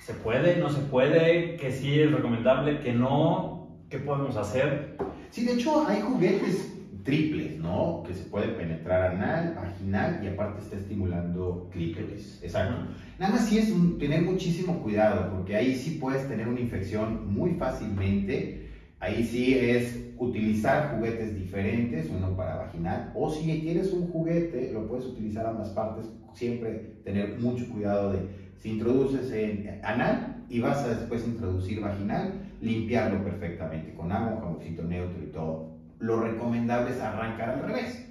¿Se 0.00 0.14
puede? 0.14 0.56
¿No 0.56 0.68
se 0.70 0.80
puede? 0.80 1.56
¿Que 1.56 1.70
sí 1.70 2.00
es 2.00 2.10
recomendable? 2.10 2.80
¿Que 2.80 2.92
no? 2.92 3.68
¿Qué 3.88 3.98
podemos 3.98 4.36
hacer? 4.36 4.96
Sí, 5.30 5.44
de 5.44 5.52
hecho 5.52 5.86
hay 5.86 6.00
juguetes 6.00 6.69
triples, 7.02 7.56
¿no? 7.56 8.02
Que 8.04 8.12
se 8.14 8.24
puede 8.24 8.48
penetrar 8.48 9.02
anal, 9.02 9.52
vaginal 9.54 10.16
y 10.22 10.26
aparte 10.26 10.60
está 10.60 10.76
estimulando 10.76 11.68
clítoris. 11.70 12.38
Exacto. 12.40 12.84
Nada 13.18 13.32
más 13.32 13.44
sí 13.44 13.56
es 13.56 13.70
un- 13.72 13.98
tener 13.98 14.20
muchísimo 14.22 14.80
cuidado 14.80 15.28
porque 15.28 15.54
ahí 15.56 15.74
sí 15.74 15.90
puedes 15.92 16.26
tener 16.26 16.46
una 16.48 16.60
infección 16.60 17.20
muy 17.22 17.52
fácilmente. 17.52 18.56
Ahí 18.98 19.22
sí 19.22 19.54
es 19.54 20.04
utilizar 20.16 20.90
juguetes 20.90 21.32
diferentes, 21.32 22.10
uno 22.10 22.34
para 22.36 22.54
vaginal, 22.54 23.10
o 23.14 23.30
si 23.30 23.58
quieres 23.62 23.90
un 23.92 24.02
juguete, 24.04 24.68
lo 24.70 24.86
puedes 24.86 25.06
utilizar 25.06 25.46
ambas 25.46 25.70
partes, 25.70 26.12
siempre 26.34 26.84
tener 27.02 27.34
mucho 27.36 27.66
cuidado 27.68 28.08
de 28.10 28.26
si 28.56 28.68
introduces 28.68 29.30
en 29.30 29.78
anal 29.82 30.36
y 30.46 30.58
vas 30.58 30.84
a 30.84 30.90
después 30.90 31.24
introducir 31.24 31.80
vaginal, 31.80 32.38
limpiarlo 32.58 33.22
perfectamente 33.22 33.94
con 33.94 34.12
agua, 34.12 34.38
jaboncito 34.38 34.84
neutro 34.84 35.22
y 35.22 35.26
todo. 35.30 35.69
Lo 36.00 36.16
recomendable 36.18 36.90
es 36.90 37.00
arrancar 37.00 37.50
al 37.50 37.60
revés, 37.60 38.02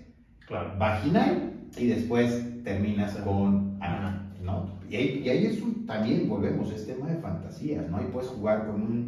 Claro. 0.47 0.71
vaginal 0.77 1.51
y 1.77 1.87
después 1.87 2.45
terminas 2.63 3.15
con 3.17 3.77
anal, 3.79 4.13
¿no? 4.41 4.65
Y 4.89 4.95
ahí, 4.95 5.21
y 5.23 5.29
ahí 5.29 5.45
es 5.45 5.61
un, 5.61 5.85
también 5.85 6.27
volvemos, 6.27 6.71
es 6.71 6.85
tema 6.85 7.07
de 7.07 7.15
fantasías, 7.15 7.89
¿no? 7.89 7.97
Ahí 7.97 8.07
puedes 8.07 8.29
jugar 8.29 8.63
con 8.63 8.81
un, 8.81 9.07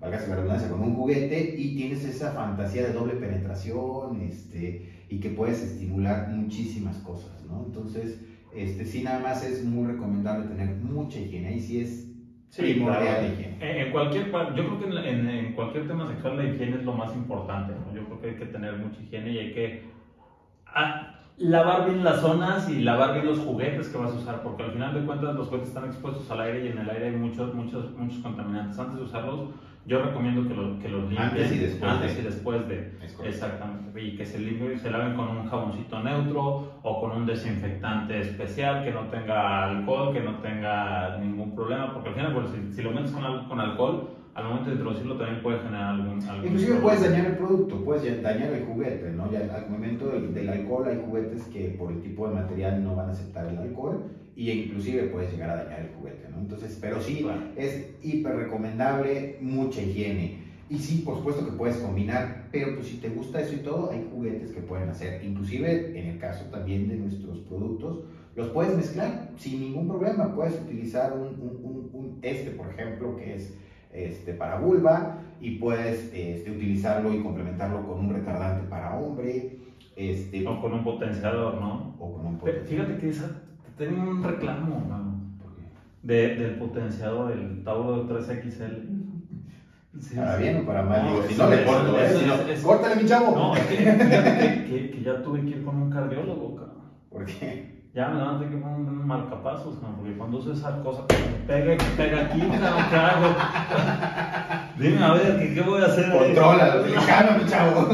válgase 0.00 0.28
la 0.28 0.36
redundancia, 0.36 0.68
con 0.68 0.82
un 0.82 0.92
juguete 0.94 1.54
y 1.56 1.74
tienes 1.74 2.04
esa 2.04 2.30
fantasía 2.30 2.84
de 2.84 2.92
doble 2.92 3.14
penetración, 3.14 4.16
este, 4.16 4.78
y 5.08 5.18
que 5.20 5.30
puedes 5.30 5.62
estimular 5.62 6.26
muchísimas 6.28 6.98
cosas, 6.98 7.42
¿no? 7.44 7.62
Entonces, 7.62 8.18
este, 8.50 8.84
sí, 8.86 9.02
nada 9.02 9.18
más 9.18 9.42
es 9.42 9.62
muy 9.62 9.84
recomendable 9.84 10.44
tener 10.44 10.70
mucha 10.80 11.18
higiene, 11.20 11.48
ahí 11.48 11.60
sí 11.60 11.78
es 11.78 12.06
primordial 12.56 12.98
claro. 12.98 13.20
la 13.20 13.26
higiene. 13.26 13.56
En, 13.60 13.76
en 13.78 13.88
cualquier, 13.88 14.26
yo 14.54 14.64
creo 14.64 14.78
que 14.78 14.84
en, 14.84 14.92
en- 14.98 15.28
en 15.28 15.52
cualquier 15.52 15.86
tema 15.86 16.06
sexual 16.06 16.36
la 16.36 16.44
higiene 16.44 16.76
es 16.76 16.84
lo 16.84 16.92
más 16.92 17.14
importante. 17.14 17.72
¿No? 18.20 18.24
Yo 18.24 18.32
creo 18.32 18.34
que 18.36 18.44
hay 18.44 18.46
que 18.46 18.52
tener 18.52 18.76
mucha 18.76 19.00
higiene 19.00 19.30
y 19.32 19.38
hay 19.38 19.52
que 19.52 19.84
ah, 20.66 21.14
lavar 21.38 21.86
bien 21.86 22.04
las 22.04 22.20
zonas 22.20 22.68
y 22.68 22.80
lavar 22.80 23.14
bien 23.14 23.26
los 23.26 23.38
juguetes 23.38 23.88
que 23.88 23.98
vas 23.98 24.12
a 24.12 24.16
usar, 24.16 24.42
porque 24.42 24.62
al 24.64 24.72
final 24.72 24.94
de 24.94 25.00
cuentas 25.00 25.34
los 25.34 25.46
juguetes 25.46 25.68
están 25.68 25.84
expuestos 25.84 26.30
al 26.30 26.40
aire 26.40 26.64
y 26.64 26.68
en 26.68 26.78
el 26.78 26.90
aire 26.90 27.06
hay 27.06 27.16
muchos, 27.16 27.54
muchos, 27.54 27.94
muchos 27.96 28.18
contaminantes. 28.18 28.78
Antes 28.78 28.96
de 28.96 29.02
usarlos, 29.02 29.50
yo 29.86 30.02
recomiendo 30.02 30.46
que, 30.46 30.54
lo- 30.54 30.78
que 30.78 30.88
los 30.88 31.02
limpien 31.08 31.28
Antes 31.28 31.52
y 31.52 31.58
después 31.58 31.92
antes 31.92 32.14
de. 32.16 32.20
y 32.20 32.24
después 32.24 32.68
de. 32.68 32.92
Exactamente, 33.24 34.00
y 34.02 34.16
que 34.16 34.26
se 34.26 34.38
limpien 34.38 34.72
y 34.72 34.78
se 34.78 34.90
laven 34.90 35.14
con 35.14 35.28
un 35.28 35.48
jaboncito 35.48 36.00
neutro 36.00 36.72
o 36.82 37.00
con 37.00 37.12
un 37.12 37.26
desinfectante 37.26 38.18
especial 38.20 38.84
que 38.84 38.90
no 38.90 39.02
tenga 39.08 39.64
alcohol, 39.64 40.12
que 40.12 40.20
no 40.20 40.36
tenga 40.40 41.16
ningún 41.18 41.54
problema, 41.54 41.92
porque 41.94 42.08
al 42.10 42.14
final, 42.16 42.32
pues, 42.34 42.48
si, 42.50 42.72
si 42.74 42.82
lo 42.82 42.90
metes 42.90 43.12
con 43.12 43.48
con 43.48 43.60
alcohol, 43.60 44.10
al 44.38 44.44
momento 44.44 44.70
de 44.70 44.76
introducirlo 44.76 45.16
también 45.16 45.42
puede 45.42 45.58
generar 45.58 45.94
algún. 45.94 46.22
algún 46.22 46.46
Inclusive 46.46 46.74
problema. 46.76 46.82
puedes 46.82 47.00
dañar 47.10 47.26
el 47.26 47.36
producto, 47.36 47.84
puedes 47.84 48.22
dañar 48.22 48.52
el 48.52 48.60
juguete, 48.60 49.10
¿no? 49.12 49.30
Ya 49.30 49.40
al 49.54 49.68
momento 49.68 50.08
del, 50.10 50.32
del 50.34 50.48
alcohol 50.48 50.86
hay 50.88 50.96
juguetes 51.04 51.42
que 51.44 51.70
por 51.70 51.92
el 51.92 52.00
tipo 52.02 52.28
de 52.28 52.34
material 52.34 52.82
no 52.82 52.94
van 52.94 53.08
a 53.08 53.12
aceptar 53.12 53.46
el 53.48 53.58
alcohol 53.58 54.04
y 54.36 54.50
inclusive 54.50 55.04
puedes 55.04 55.32
llegar 55.32 55.50
a 55.50 55.64
dañar 55.64 55.80
el 55.80 55.88
juguete, 55.88 56.28
¿no? 56.30 56.38
Entonces, 56.38 56.78
pero 56.80 57.00
sí, 57.00 57.22
Claro. 57.22 57.40
es 57.56 57.88
hiper 58.02 58.36
recomendable, 58.36 59.38
mucha 59.40 59.82
higiene. 59.82 60.46
Y 60.70 60.78
sí, 60.78 61.02
por 61.04 61.16
supuesto 61.16 61.44
que 61.46 61.52
puedes 61.52 61.78
combinar, 61.78 62.46
pero 62.52 62.74
pues 62.76 62.88
si 62.88 62.98
te 62.98 63.08
gusta 63.08 63.40
eso 63.40 63.54
y 63.54 63.58
todo, 63.60 63.90
hay 63.90 64.06
juguetes 64.12 64.52
que 64.52 64.60
pueden 64.60 64.90
hacer. 64.90 65.24
Inclusive, 65.24 65.98
en 65.98 66.06
el 66.08 66.18
caso 66.18 66.44
también 66.52 66.88
de 66.88 66.96
nuestros 66.96 67.38
productos, 67.38 68.00
los 68.36 68.48
puedes 68.50 68.76
mezclar 68.76 69.30
sin 69.38 69.60
ningún 69.60 69.88
problema. 69.88 70.34
Puedes 70.34 70.54
utilizar 70.60 71.12
un, 71.14 71.28
un- 71.40 71.58
un- 71.64 71.90
un- 71.92 72.18
este, 72.22 72.50
por 72.50 72.68
ejemplo, 72.68 73.16
que 73.16 73.34
es 73.36 73.54
este, 73.92 74.32
para 74.34 74.58
vulva, 74.58 75.18
y 75.40 75.58
puedes 75.58 76.10
este, 76.12 76.50
utilizarlo 76.50 77.12
y 77.12 77.22
complementarlo 77.22 77.86
con 77.86 78.00
un 78.00 78.12
retardante 78.12 78.66
para 78.68 78.94
hombre, 78.94 79.58
este, 79.96 80.46
O 80.46 80.60
con 80.60 80.72
un 80.72 80.84
potenciador, 80.84 81.60
¿no? 81.60 81.94
o 81.98 82.12
con 82.12 82.26
un 82.26 82.38
Pe- 82.38 82.60
Fíjate 82.64 82.96
que 82.98 83.08
esa, 83.08 83.30
tengo 83.76 84.10
un 84.10 84.22
reclamo, 84.22 84.80
mano. 84.88 85.14
¿Por 85.42 85.54
qué? 85.54 85.62
de- 86.02 86.36
del 86.36 86.54
potenciador, 86.58 87.32
el 87.32 87.64
Tauro 87.64 88.02
de 88.04 88.14
3XL. 88.14 88.88
Sí, 90.00 90.14
¿Para 90.14 90.36
sí. 90.36 90.42
bien 90.42 90.56
o 90.58 90.64
para 90.66 90.82
mal? 90.82 91.02
No, 91.04 91.10
Digo, 91.14 91.22
si 91.28 91.36
no 91.36 91.50
le 91.50 91.64
corto, 91.64 91.98
¿eh? 91.98 92.06
eso- 92.52 92.66
¡Córtale, 92.68 93.02
mi 93.02 93.08
chavo! 93.08 93.34
No, 93.34 93.56
es 93.56 93.62
que, 93.64 93.76
fíjate 93.76 94.38
que, 94.38 94.64
que- 94.68 94.90
que 94.90 95.02
ya 95.02 95.22
tuve 95.22 95.40
que 95.42 95.50
ir 95.50 95.64
con 95.64 95.76
un 95.76 95.90
cardiólogo, 95.90 96.54
cabrón. 96.54 96.76
¿Por 97.10 97.24
qué? 97.24 97.77
Ya 97.94 98.08
me 98.08 98.20
van 98.20 98.36
a 98.36 98.38
tener 98.38 98.54
que 98.54 98.60
poner 98.60 98.76
un 98.76 99.06
marcapasos, 99.06 99.76
cabrón, 99.76 99.96
porque 99.96 100.16
cuando 100.16 100.38
uso 100.38 100.52
esa 100.52 100.82
cosa 100.82 101.04
que 101.08 101.16
me 101.16 101.46
pega 101.46 101.76
pega 101.96 102.20
aquí, 102.26 102.40
cabrón, 102.40 102.84
¿qué 102.90 102.96
hago? 102.96 103.34
Dime, 104.78 105.04
a 105.04 105.12
ver, 105.14 105.38
¿qué, 105.38 105.54
qué 105.54 105.60
voy 105.62 105.82
a 105.82 105.86
hacer? 105.86 106.12
Controla, 106.12 106.82
calma, 107.06 107.38
mi 107.38 107.50
chavo. 107.50 107.88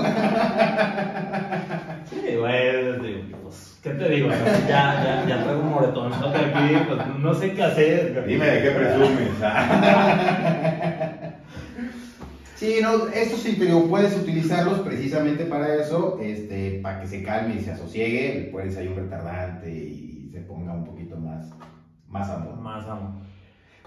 Sí, 2.10 2.36
bueno, 2.36 3.02
digo, 3.02 3.38
pues, 3.44 3.78
¿qué 3.82 3.90
te 3.90 4.08
digo? 4.08 4.28
Ya, 4.68 5.02
ya, 5.04 5.24
ya 5.26 5.44
traigo 5.44 5.60
un 5.62 5.70
moretón 5.70 6.12
aquí, 6.12 6.76
pues 6.88 7.06
no 7.18 7.32
sé 7.32 7.54
qué 7.54 7.62
hacer. 7.62 8.24
Dime 8.26 8.46
de 8.46 8.62
qué 8.62 8.70
presumes. 8.72 9.30
Sí, 12.64 12.78
no, 12.80 13.08
estos 13.08 13.40
sí 13.40 13.56
te 13.56 13.66
digo, 13.66 13.86
puedes 13.90 14.16
utilizarlos 14.16 14.78
precisamente 14.78 15.44
para 15.44 15.74
eso, 15.74 16.18
este, 16.22 16.80
para 16.82 16.98
que 16.98 17.06
se 17.06 17.22
calme 17.22 17.56
y 17.56 17.60
se 17.60 17.72
asosiegue, 17.72 18.34
le 18.34 18.44
pones 18.50 18.74
ahí 18.78 18.88
un 18.88 18.96
retardante 18.96 19.70
y 19.70 20.30
se 20.32 20.40
ponga 20.40 20.72
un 20.72 20.84
poquito 20.84 21.18
más, 21.18 21.50
más 22.08 22.30
amor. 22.30 22.56
Más 22.56 22.86
amor. 22.86 23.10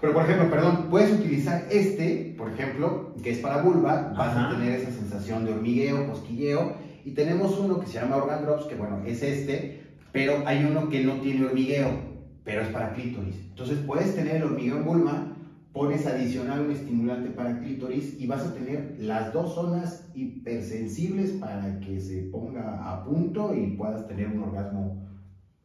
Pero 0.00 0.12
por 0.12 0.22
ejemplo, 0.22 0.48
perdón, 0.48 0.86
puedes 0.90 1.10
utilizar 1.10 1.66
este, 1.72 2.36
por 2.38 2.52
ejemplo, 2.52 3.14
que 3.20 3.30
es 3.30 3.38
para 3.38 3.62
vulva, 3.62 4.14
vas 4.16 4.28
Ajá. 4.28 4.46
a 4.46 4.50
tener 4.50 4.78
esa 4.78 4.92
sensación 4.92 5.44
de 5.44 5.54
hormigueo, 5.54 6.06
cosquilleo, 6.06 6.74
y 7.04 7.10
tenemos 7.14 7.58
uno 7.58 7.80
que 7.80 7.88
se 7.88 7.94
llama 7.94 8.18
Organ 8.18 8.44
Drops, 8.44 8.66
que 8.66 8.76
bueno, 8.76 9.02
es 9.04 9.24
este, 9.24 9.82
pero 10.12 10.46
hay 10.46 10.64
uno 10.64 10.88
que 10.88 11.02
no 11.02 11.14
tiene 11.14 11.46
hormigueo, 11.46 11.90
pero 12.44 12.62
es 12.62 12.68
para 12.68 12.94
clítoris. 12.94 13.40
Entonces 13.48 13.78
puedes 13.84 14.14
tener 14.14 14.36
el 14.36 14.44
hormigueo 14.44 14.76
en 14.76 14.84
vulva, 14.84 15.32
pones 15.72 16.06
adicional 16.06 16.62
un 16.62 16.72
estimulante 16.72 17.30
para 17.30 17.60
clítoris 17.60 18.18
y 18.20 18.26
vas 18.26 18.46
a 18.46 18.54
tener 18.54 18.96
las 18.98 19.32
dos 19.32 19.54
zonas 19.54 20.10
hipersensibles 20.14 21.32
para 21.32 21.78
que 21.80 22.00
se 22.00 22.22
ponga 22.22 22.90
a 22.90 23.04
punto 23.04 23.54
y 23.54 23.76
puedas 23.76 24.06
tener 24.06 24.28
un 24.28 24.42
orgasmo 24.44 25.08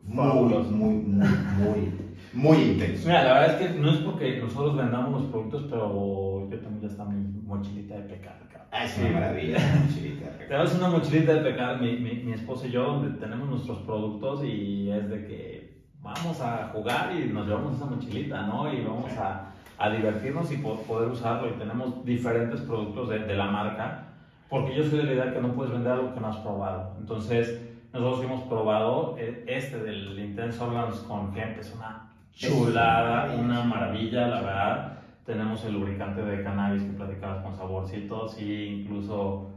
muy, 0.01 0.27
muy, 0.27 0.63
muy, 0.65 0.95
muy, 0.95 1.91
muy 2.33 2.57
intenso. 2.57 3.07
Mira, 3.07 3.23
la 3.23 3.33
verdad 3.33 3.61
es 3.61 3.67
que 3.67 3.79
no 3.79 3.89
es 3.89 3.97
porque 3.99 4.37
nosotros 4.37 4.75
vendamos 4.75 5.21
los 5.21 5.31
productos, 5.31 5.63
pero 5.69 6.49
yo 6.49 6.59
tengo 6.59 6.81
ya 6.81 6.87
está 6.87 7.05
mi 7.05 7.41
mochilita 7.41 7.95
de 7.95 8.01
pecado, 8.03 8.39
cabrón. 8.49 8.67
Ah, 8.71 8.85
es 8.85 8.97
una 8.97 9.11
maravilla, 9.11 9.57
chilita. 9.93 10.37
Tenemos 10.37 10.75
una 10.75 10.89
mochilita 10.89 11.33
de 11.35 11.51
pecado, 11.51 11.77
mi, 11.77 11.97
mi, 11.97 12.15
mi 12.23 12.33
esposo 12.33 12.67
y 12.67 12.71
yo, 12.71 12.83
donde 12.83 13.17
tenemos 13.19 13.47
nuestros 13.47 13.79
productos 13.79 14.43
y 14.43 14.89
es 14.89 15.09
de 15.09 15.25
que 15.25 15.83
vamos 16.01 16.41
a 16.41 16.69
jugar 16.73 17.15
y 17.15 17.31
nos 17.31 17.47
llevamos 17.47 17.75
esa 17.75 17.85
mochilita, 17.85 18.45
¿no? 18.45 18.71
Y 18.73 18.83
vamos 18.83 19.11
a, 19.13 19.52
a 19.77 19.89
divertirnos 19.89 20.51
y 20.51 20.57
po- 20.57 20.81
poder 20.83 21.09
usarlo. 21.09 21.49
Y 21.49 21.53
tenemos 21.59 22.03
diferentes 22.05 22.61
productos 22.61 23.09
de, 23.09 23.19
de 23.19 23.35
la 23.35 23.45
marca, 23.47 24.05
porque 24.49 24.75
yo 24.75 24.83
soy 24.83 24.99
de 24.99 25.03
la 25.05 25.13
idea 25.13 25.33
que 25.33 25.41
no 25.41 25.53
puedes 25.53 25.73
vender 25.73 25.93
algo 25.93 26.13
que 26.13 26.19
no 26.19 26.27
has 26.27 26.37
probado. 26.37 26.91
Entonces, 26.99 27.59
nosotros 27.93 28.25
hemos 28.25 28.43
probado 28.43 29.15
eh, 29.19 29.43
este 29.47 29.77
del 29.77 30.17
Intense 30.19 30.63
Organs 30.63 30.97
con 30.99 31.37
Hemp, 31.37 31.59
es 31.59 31.73
una 31.75 32.09
chulada, 32.33 33.35
una 33.39 33.63
maravilla, 33.63 34.27
la 34.27 34.41
verdad. 34.41 34.93
Tenemos 35.25 35.63
el 35.65 35.73
lubricante 35.73 36.21
de 36.23 36.43
cannabis 36.43 36.83
que 36.83 36.91
platicabas 36.93 37.43
con 37.43 37.55
saborcitos 37.55 38.39
y 38.41 38.81
incluso 38.81 39.47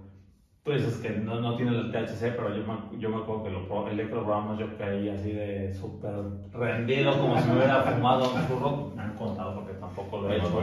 pues 0.66 0.82
es 0.82 0.96
que 0.98 1.10
no, 1.10 1.40
no 1.40 1.56
tiene 1.56 1.70
el 1.70 1.92
THC, 1.92 2.34
pero 2.36 2.54
yo 2.54 2.62
me, 2.66 2.98
yo 3.00 3.08
me 3.08 3.16
acuerdo 3.22 3.44
que 3.44 3.50
lo 3.50 3.68
probé, 3.68 3.92
el 3.92 4.00
Electro 4.00 4.24
Brown, 4.24 4.58
yo 4.58 4.66
caí 4.76 5.08
así 5.08 5.30
de 5.32 5.72
súper 5.72 6.10
rendido, 6.52 7.16
como 7.18 7.38
si 7.40 7.48
me 7.48 7.54
hubiera 7.56 7.82
fumado 7.82 8.24
un 8.34 8.46
churro. 8.48 8.92
Me 8.96 9.02
han 9.02 9.12
contado 9.14 9.54
porque 9.54 9.72
tampoco 9.74 10.18
lo 10.22 10.30
he 10.30 10.36
hecho. 10.36 10.60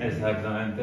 Exactamente. 0.00 0.82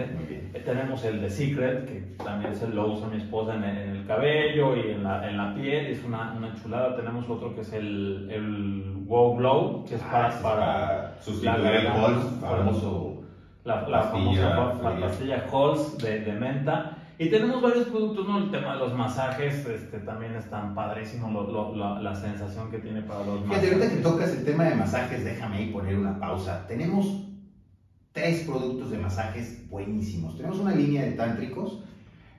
Eh, 0.53 0.61
Tenemos 0.65 1.05
el 1.05 1.21
de 1.21 1.29
Secret, 1.29 1.85
que 1.85 2.23
también 2.23 2.55
se 2.55 2.67
lo 2.69 2.87
usa 2.93 3.07
mi 3.07 3.17
esposa 3.17 3.55
en 3.55 3.63
el, 3.63 3.77
en 3.77 3.95
el 3.97 4.07
cabello 4.07 4.75
y 4.75 4.91
en 4.91 5.03
la, 5.03 5.29
en 5.29 5.37
la 5.37 5.53
piel, 5.53 5.85
es 5.87 6.03
una, 6.03 6.33
una 6.35 6.53
chulada. 6.55 6.95
Tenemos 6.95 7.29
otro 7.29 7.53
que 7.53 7.61
es 7.61 7.71
el, 7.73 8.29
el 8.31 8.93
Wow 9.05 9.37
Glow, 9.37 9.85
que 9.87 9.95
es 9.95 10.01
Ah, 10.03 10.11
para, 10.11 10.27
es 10.29 10.35
para 10.37 10.55
para 10.65 11.21
sustituir 11.21 11.65
el 11.67 11.87
Halls, 11.87 12.23
famoso. 12.41 13.21
la, 13.63 13.87
la 13.87 14.01
Pastilla 14.11 14.49
famosa 14.55 14.99
pastilla 15.01 15.45
Halls 15.51 15.97
de, 15.99 16.19
de 16.21 16.31
menta. 16.33 16.95
Y 17.21 17.29
tenemos 17.29 17.61
varios 17.61 17.87
productos, 17.89 18.25
¿no? 18.27 18.37
El 18.37 18.49
tema 18.49 18.73
de 18.73 18.79
los 18.79 18.95
masajes 18.97 19.65
este, 19.65 19.99
también 19.99 20.35
es 20.35 20.49
tan 20.49 20.73
padrísimo, 20.73 21.29
lo- 21.29 21.75
lo- 21.75 22.01
la, 22.01 22.15
sensación 22.15 22.71
que 22.71 22.77
tiene 22.79 23.01
para 23.01 23.25
los 23.25 23.41
Fíjate, 23.43 23.67
ahorita 23.67 23.89
que 23.89 23.95
masajes. 23.97 24.03
tocas 24.03 24.29
el 24.37 24.45
tema 24.45 24.63
de 24.63 24.75
masajes, 24.75 25.25
déjame 25.25 25.57
ahí 25.57 25.69
poner 25.71 25.97
una 25.99 26.17
pausa. 26.17 26.65
Tenemos 26.67 27.25
tres 28.13 28.45
productos 28.45 28.89
de 28.91 28.99
masajes 28.99 29.69
buenísimos. 29.69 30.37
Tenemos 30.37 30.59
una 30.59 30.73
línea 30.73 31.03
de 31.03 31.11
tántricos, 31.11 31.83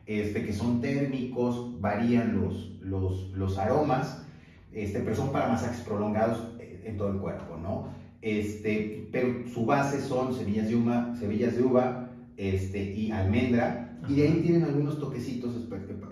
este, 0.06 0.46
que 0.46 0.52
son 0.54 0.80
térmicos, 0.80 1.78
varían 1.80 2.40
los, 2.40 2.80
los, 2.80 3.30
los 3.32 3.58
aromas, 3.58 4.24
este, 4.72 5.00
pero 5.00 5.14
son 5.14 5.30
para 5.30 5.48
masajes 5.48 5.80
prolongados 5.82 6.54
eh, 6.58 6.84
en 6.86 6.96
todo 6.96 7.12
el 7.12 7.18
cuerpo, 7.18 7.58
¿no? 7.62 7.88
Este, 8.22 9.08
pero 9.12 9.46
su 9.52 9.66
base 9.66 10.00
son 10.00 10.34
semillas 10.34 10.68
de 10.68 10.76
uva, 10.76 11.14
semillas 11.20 11.54
de 11.54 11.62
uva 11.62 12.08
este, 12.38 12.82
y 12.94 13.10
almendra, 13.12 13.89
y 14.10 14.16
de 14.16 14.22
ahí 14.28 14.42
tienen 14.42 14.64
algunos 14.64 14.98
toquecitos 14.98 15.54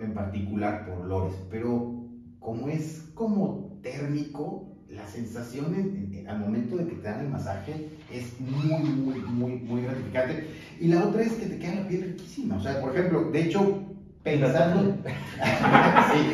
en 0.00 0.14
particular 0.14 0.86
por 0.86 1.04
olores, 1.04 1.34
pero 1.50 1.94
como 2.38 2.68
es 2.68 3.02
como 3.14 3.78
térmico, 3.82 4.68
la 4.88 5.06
sensación 5.06 5.74
en- 5.74 6.14
en- 6.14 6.28
al 6.28 6.38
momento 6.38 6.76
de 6.76 6.86
que 6.86 6.94
te 6.94 7.02
dan 7.08 7.24
el 7.24 7.30
masaje 7.30 7.88
es 8.12 8.38
muy, 8.40 8.88
muy, 8.88 9.20
muy, 9.20 9.52
muy 9.60 9.82
gratificante. 9.82 10.46
Y 10.80 10.88
la 10.88 11.04
otra 11.04 11.22
es 11.22 11.32
que 11.32 11.46
te 11.46 11.58
queda 11.58 11.74
la 11.74 11.88
piel 11.88 12.02
riquísima. 12.02 12.56
O 12.56 12.60
sea, 12.60 12.80
por 12.80 12.94
ejemplo, 12.96 13.30
de 13.30 13.42
hecho, 13.42 13.82
pensando... 14.30 14.96
sí, 16.12 16.30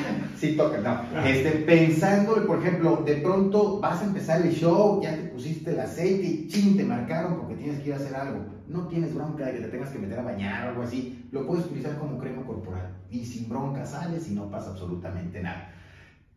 sí 0.48 0.56
toca, 0.56 0.78
no. 0.78 1.24
Este, 1.26 1.50
pensando, 1.60 2.46
por 2.46 2.58
ejemplo, 2.60 3.02
de 3.06 3.16
pronto 3.16 3.78
vas 3.80 4.02
a 4.02 4.04
empezar 4.06 4.42
el 4.42 4.52
show, 4.52 5.00
ya 5.02 5.14
te 5.16 5.22
pusiste 5.24 5.70
el 5.72 5.80
aceite 5.80 6.26
y 6.26 6.48
chin, 6.48 6.76
te 6.76 6.84
marcaron 6.84 7.36
porque 7.36 7.54
tienes 7.56 7.80
que 7.80 7.88
ir 7.88 7.94
a 7.94 7.96
hacer 7.96 8.14
algo. 8.14 8.44
No 8.66 8.86
tienes 8.88 9.14
bronca 9.14 9.46
de 9.46 9.52
que 9.54 9.60
te 9.60 9.68
tengas 9.68 9.90
que 9.90 9.98
meter 9.98 10.18
a 10.18 10.22
bañar 10.22 10.66
o 10.66 10.70
algo 10.70 10.82
así. 10.82 11.26
Lo 11.30 11.46
puedes 11.46 11.66
utilizar 11.66 11.98
como 11.98 12.18
crema 12.18 12.42
corporal. 12.44 12.96
Y 13.10 13.24
sin 13.26 13.48
bronca 13.48 13.84
sales 13.84 14.28
y 14.30 14.34
no 14.34 14.50
pasa 14.50 14.70
absolutamente 14.70 15.40
nada. 15.42 15.70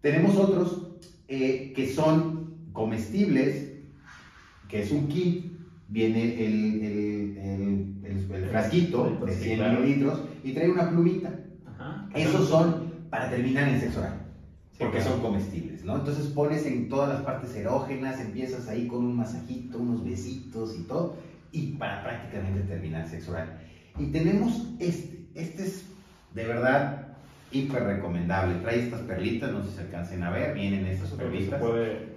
Tenemos 0.01 0.35
otros 0.37 0.87
eh, 1.27 1.73
que 1.75 1.87
son 1.87 2.55
comestibles, 2.73 3.71
que 4.67 4.81
es 4.81 4.91
un 4.91 5.07
kit. 5.07 5.53
Viene 5.89 6.45
el, 6.45 6.53
el, 6.83 7.37
el, 7.37 8.05
el- 8.05 8.27
el 8.35 8.49
frasquito 8.49 9.17
de 9.25 9.31
100 9.33 9.57
Claro. 9.57 9.79
mililitros 9.79 10.21
y 10.43 10.51
trae 10.51 10.69
una 10.69 10.89
plumita. 10.89 11.33
Ajá. 11.87 12.09
Esos 12.13 12.49
son 12.49 12.91
para 13.09 13.29
terminar 13.29 13.67
en 13.69 13.79
sexo 13.79 13.99
oral, 13.99 14.21
Sí, 14.71 14.77
porque 14.79 14.97
claro. 14.97 15.11
son 15.13 15.21
comestibles, 15.21 15.83
¿no? 15.85 15.95
Entonces 15.95 16.27
pones 16.27 16.65
en 16.65 16.89
todas 16.89 17.09
las 17.09 17.21
partes 17.21 17.55
erógenas, 17.55 18.19
empiezas 18.19 18.67
ahí 18.67 18.87
con 18.87 19.05
un 19.05 19.15
masajito, 19.15 19.79
unos 19.79 20.03
besitos 20.03 20.75
y 20.77 20.83
todo, 20.83 21.15
y 21.51 21.73
para 21.77 22.03
prácticamente 22.03 22.61
terminar 22.61 23.07
sexo 23.07 23.31
oral. 23.31 23.59
Y 23.97 24.07
tenemos 24.11 24.67
este, 24.79 25.25
este 25.35 25.65
es 25.65 25.85
de 26.35 26.45
verdad 26.45 27.07
hiper 27.51 27.83
recomendable. 27.83 28.55
Trae 28.61 28.83
estas 28.83 29.01
perlitas, 29.01 29.51
no 29.51 29.63
sé 29.63 29.69
si 29.69 29.75
se 29.77 29.81
alcancen 29.81 30.21
a 30.23 30.29
ver, 30.29 30.53
vienen 30.53 30.85
estas 30.85 31.09
se 31.09 31.15
perlitas. 31.15 31.59
puede 31.61 32.16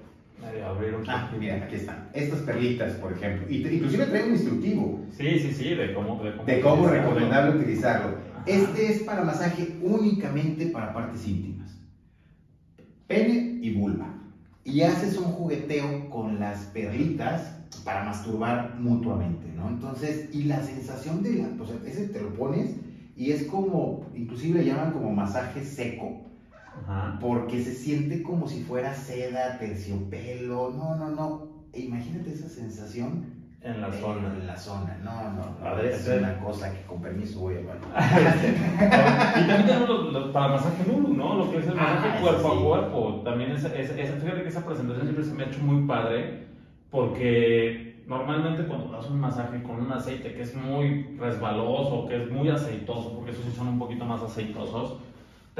abrir 0.66 0.94
un 0.94 1.09
Ah, 1.09 1.31
mira, 1.38 1.57
aquí 1.64 1.76
están. 1.76 2.09
Estas 2.12 2.40
perlitas, 2.40 2.94
por 2.94 3.12
ejemplo. 3.12 3.46
Y 3.48 3.66
inclusive 3.66 4.07
trae 4.07 4.24
un 4.24 4.33
instructivo 4.33 5.00
Sí, 5.16 5.38
sí, 5.38 5.53
sí, 5.53 5.74
de 5.74 5.92
cómo, 5.94 6.22
de 6.22 6.33
cómo, 6.33 6.44
de 6.44 6.61
cómo 6.61 6.83
utilizarlo. 6.85 7.09
recomendable 7.14 7.61
utilizarlo. 7.61 8.09
Ajá. 8.35 8.44
Este 8.46 8.92
es 8.92 9.03
para 9.03 9.24
masaje 9.24 9.76
únicamente 9.83 10.66
para 10.66 10.92
partes 10.92 11.26
íntimas. 11.26 11.76
Pene 13.07 13.59
y 13.61 13.74
vulva. 13.74 14.14
Y 14.64 14.83
haces 14.83 15.16
un 15.18 15.33
jugueteo 15.33 16.09
con 16.11 16.38
las 16.38 16.61
perlitas 16.66 17.57
para 17.85 18.05
masturbar 18.05 18.76
mutuamente, 18.79 19.46
¿no? 19.57 19.68
Entonces, 19.68 20.29
y 20.33 20.44
la 20.44 20.62
sensación 20.62 21.22
de 21.22 21.35
la, 21.35 21.48
o 21.61 21.66
sea, 21.66 21.76
ese 21.87 22.09
te 22.09 22.20
lo 22.20 22.33
pones 22.35 22.76
y 23.16 23.33
es 23.33 23.44
como, 23.44 24.07
inclusive 24.14 24.61
le 24.61 24.66
llaman 24.66 24.92
como 24.92 25.12
masaje 25.12 25.64
seco, 25.64 26.30
Ajá. 26.73 27.19
porque 27.21 27.63
se 27.63 27.75
siente 27.75 28.23
como 28.23 28.49
si 28.49 28.63
fuera 28.63 28.95
seda, 28.95 29.59
terciopelo, 29.59 30.71
no, 30.71 30.95
no, 30.95 31.11
no. 31.11 31.51
E 31.73 31.81
imagínate 31.81 32.33
esa 32.33 32.49
sensación 32.49 33.25
En 33.63 33.81
la 33.81 33.89
en 33.89 33.93
zona. 34.01 34.35
la 34.47 34.57
zona, 34.57 34.97
no, 35.03 35.31
no, 35.31 35.55
no, 35.61 35.79
es 35.81 36.09
una 36.09 36.39
cosa 36.41 36.73
que 36.73 36.83
con 36.83 37.01
permiso 37.01 37.41
voy 37.41 37.57
a 37.57 37.61
y 37.61 39.47
también 39.47 39.67
tenemos 39.67 39.89
los, 39.89 40.13
los- 40.13 40.31
para 40.33 40.49
masaje 40.49 40.85
nulo, 40.87 41.09
¿no? 41.09 41.35
Lo 41.37 41.51
que 41.51 41.59
es 41.59 41.67
el 41.67 41.79
Ah, 41.79 41.83
masaje 41.95 42.09
ese 42.09 42.23
cuerpo 42.23 42.51
sí. 42.53 42.59
a 42.59 42.65
cuerpo. 42.65 43.21
También 43.25 43.51
es, 43.53 43.65
es- 43.65 43.91
es- 43.91 44.23
fíjate 44.23 44.43
que 44.43 44.49
esa 44.49 44.65
presentación 44.65 45.05
siempre 45.07 45.25
se 45.25 45.35
me 45.35 45.43
ha 45.45 45.47
hecho 45.49 45.61
muy 45.61 45.87
padre 45.87 46.41
porque 46.91 48.01
normalmente 48.07 48.65
cuando 48.65 48.91
das 48.91 49.09
un 49.09 49.21
masaje 49.21 49.63
con 49.63 49.81
un 49.81 49.93
aceite 49.93 50.35
que 50.35 50.43
es 50.43 50.55
muy 50.55 51.15
resbaloso, 51.19 52.07
que 52.07 52.17
es 52.23 52.31
muy 52.31 52.49
aceitoso, 52.49 53.15
porque 53.15 53.31
esos 53.31 53.45
sí 53.45 53.53
son 53.53 53.69
un 53.69 53.79
poquito 53.79 54.05
más 54.05 54.23
aceitosos, 54.23 54.97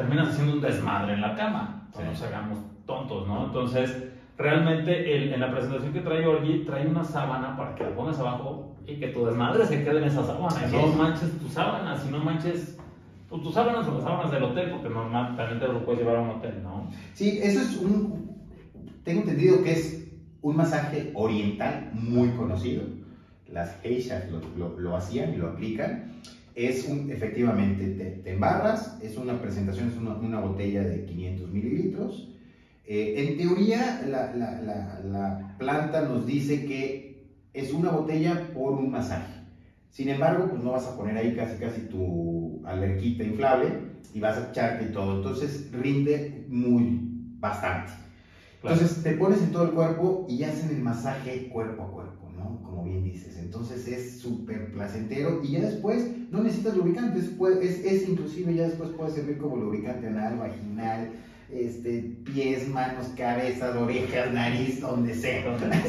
terminas 0.01 0.29
haciendo 0.31 0.55
un 0.55 0.61
desmadre 0.61 1.15
en 1.15 1.21
la 1.21 1.35
cama. 1.35 1.89
No 1.95 2.01
Sí. 2.01 2.07
nos 2.07 2.23
hagamos 2.23 2.59
tontos, 2.87 3.27
¿no? 3.29 3.47
Entonces, 3.47 4.05
realmente 4.39 5.15
el- 5.17 5.33
en 5.35 5.41
la 5.41 5.51
presentación 5.51 5.93
que 5.93 6.01
trae 6.01 6.27
Orgi, 6.27 6.65
trae 6.65 6.87
una 6.87 7.05
sábana 7.05 7.57
para 7.57 7.75
que 7.75 7.85
la 7.85 7.95
pongas 7.95 8.19
abajo 8.19 8.77
y 8.87 8.97
que 8.97 9.09
tu 9.09 9.27
desmadre 9.27 9.67
se 9.67 9.85
quede 9.85 9.99
en 9.99 10.05
esa 10.05 10.25
sábana. 10.25 10.57
Y 10.69 10.73
no 10.73 10.87
es. 10.87 10.97
manches 10.97 11.39
tus 11.39 11.53
sábanas, 11.53 12.07
y 12.07 12.11
no 12.11 12.19
manches 12.19 12.79
tu- 13.29 13.39
tus 13.43 13.53
sábanas 13.55 13.87
o 13.87 13.95
las 13.95 14.03
sábanas 14.03 14.31
del 14.33 14.43
hotel, 14.45 14.71
porque 14.71 14.89
normalmente 14.89 15.69
lo 15.69 15.85
puedes 15.85 16.01
llevar 16.01 16.17
a 16.17 16.21
un 16.23 16.31
hotel, 16.31 16.63
¿no? 16.63 16.89
Sí, 17.13 17.39
eso 17.43 17.61
es 17.61 17.77
un. 17.77 18.31
Tengo 19.05 19.21
entendido 19.23 19.63
que 19.63 19.73
es 19.73 20.09
un 20.43 20.57
masaje 20.57 21.11
oriental 21.15 21.91
muy 21.93 22.31
conocido. 22.31 22.83
Las 23.53 23.81
geishas 23.83 24.31
lo, 24.31 24.41
lo- 24.57 24.79
lo 24.79 24.97
hacían 24.97 25.35
y 25.35 25.37
lo 25.37 25.49
aplican. 25.51 26.13
Es 26.69 26.85
un, 26.85 27.11
efectivamente, 27.11 27.89
te, 27.91 28.11
te 28.11 28.31
embarras, 28.31 28.97
es 29.01 29.17
una 29.17 29.41
presentación, 29.41 29.89
es 29.89 29.97
una, 29.97 30.13
una 30.15 30.39
botella 30.41 30.83
de 30.85 31.05
500 31.05 31.51
mililitros. 31.51 32.29
Eh, 32.85 33.15
en 33.17 33.37
teoría, 33.37 34.01
la, 34.03 34.33
la- 34.35 34.61
la- 34.61 35.01
la 35.03 35.37
planta 35.59 36.01
nos 36.03 36.27
dice 36.27 36.65
que 36.65 37.15
es 37.53 37.73
una 37.73 37.91
botella 37.91 38.53
por 38.53 38.75
un 38.75 38.91
masaje. 38.91 39.33
Sin 39.91 40.09
embargo, 40.09 40.49
pues 40.49 40.61
no 40.63 40.73
vas 40.73 40.87
a 40.87 40.95
poner 40.95 41.17
ahí 41.17 41.33
casi 41.33 41.57
casi 41.57 41.83
tu 41.83 42.61
alerquita 42.65 43.25
inflable 43.25 43.75
y 44.13 44.21
vas 44.21 44.37
a 44.39 44.41
echarte 44.41 44.87
todo. 44.87 45.13
Entonces 45.13 45.61
rinde 45.71 46.31
muy, 46.47 46.97
bastante. 47.39 47.93
Claro. 48.61 48.77
Entonces 48.77 49.03
te 49.03 49.13
pones 49.13 49.41
en 49.43 49.51
todo 49.51 49.63
el 49.63 49.71
cuerpo 49.71 50.21
y 50.27 50.43
hacen 50.45 50.71
el 50.71 50.81
masaje 50.81 51.49
cuerpo 51.49 51.83
a 51.83 51.91
cuerpo, 51.91 52.20
¿no? 52.41 52.63
Como 52.63 52.85
bien 52.85 53.05
dices. 53.05 53.37
Entonces 53.39 53.87
es 53.87 54.19
súper 54.21 54.73
placentero 54.73 55.41
y 55.45 55.53
ya 55.53 55.61
después 55.61 56.11
no 56.31 56.43
necesitas 56.43 56.77
lubricantes. 56.77 57.27
puede- 57.39 57.65
Es, 57.65 57.85
es 57.85 58.09
inclusive 58.09 58.55
ya 58.55 58.65
después 58.65 58.91
puede 58.91 59.13
servir 59.13 59.39
como 59.39 59.57
lubricante 59.57 60.07
anal, 60.09 60.39
vaginal, 60.39 61.11
este, 61.53 62.17
pies, 62.25 62.69
manos, 62.69 63.09
cabezas, 63.17 63.75
orejas, 63.77 64.33
nariz, 64.33 64.81
donde 64.81 65.13
sea. 65.15 65.43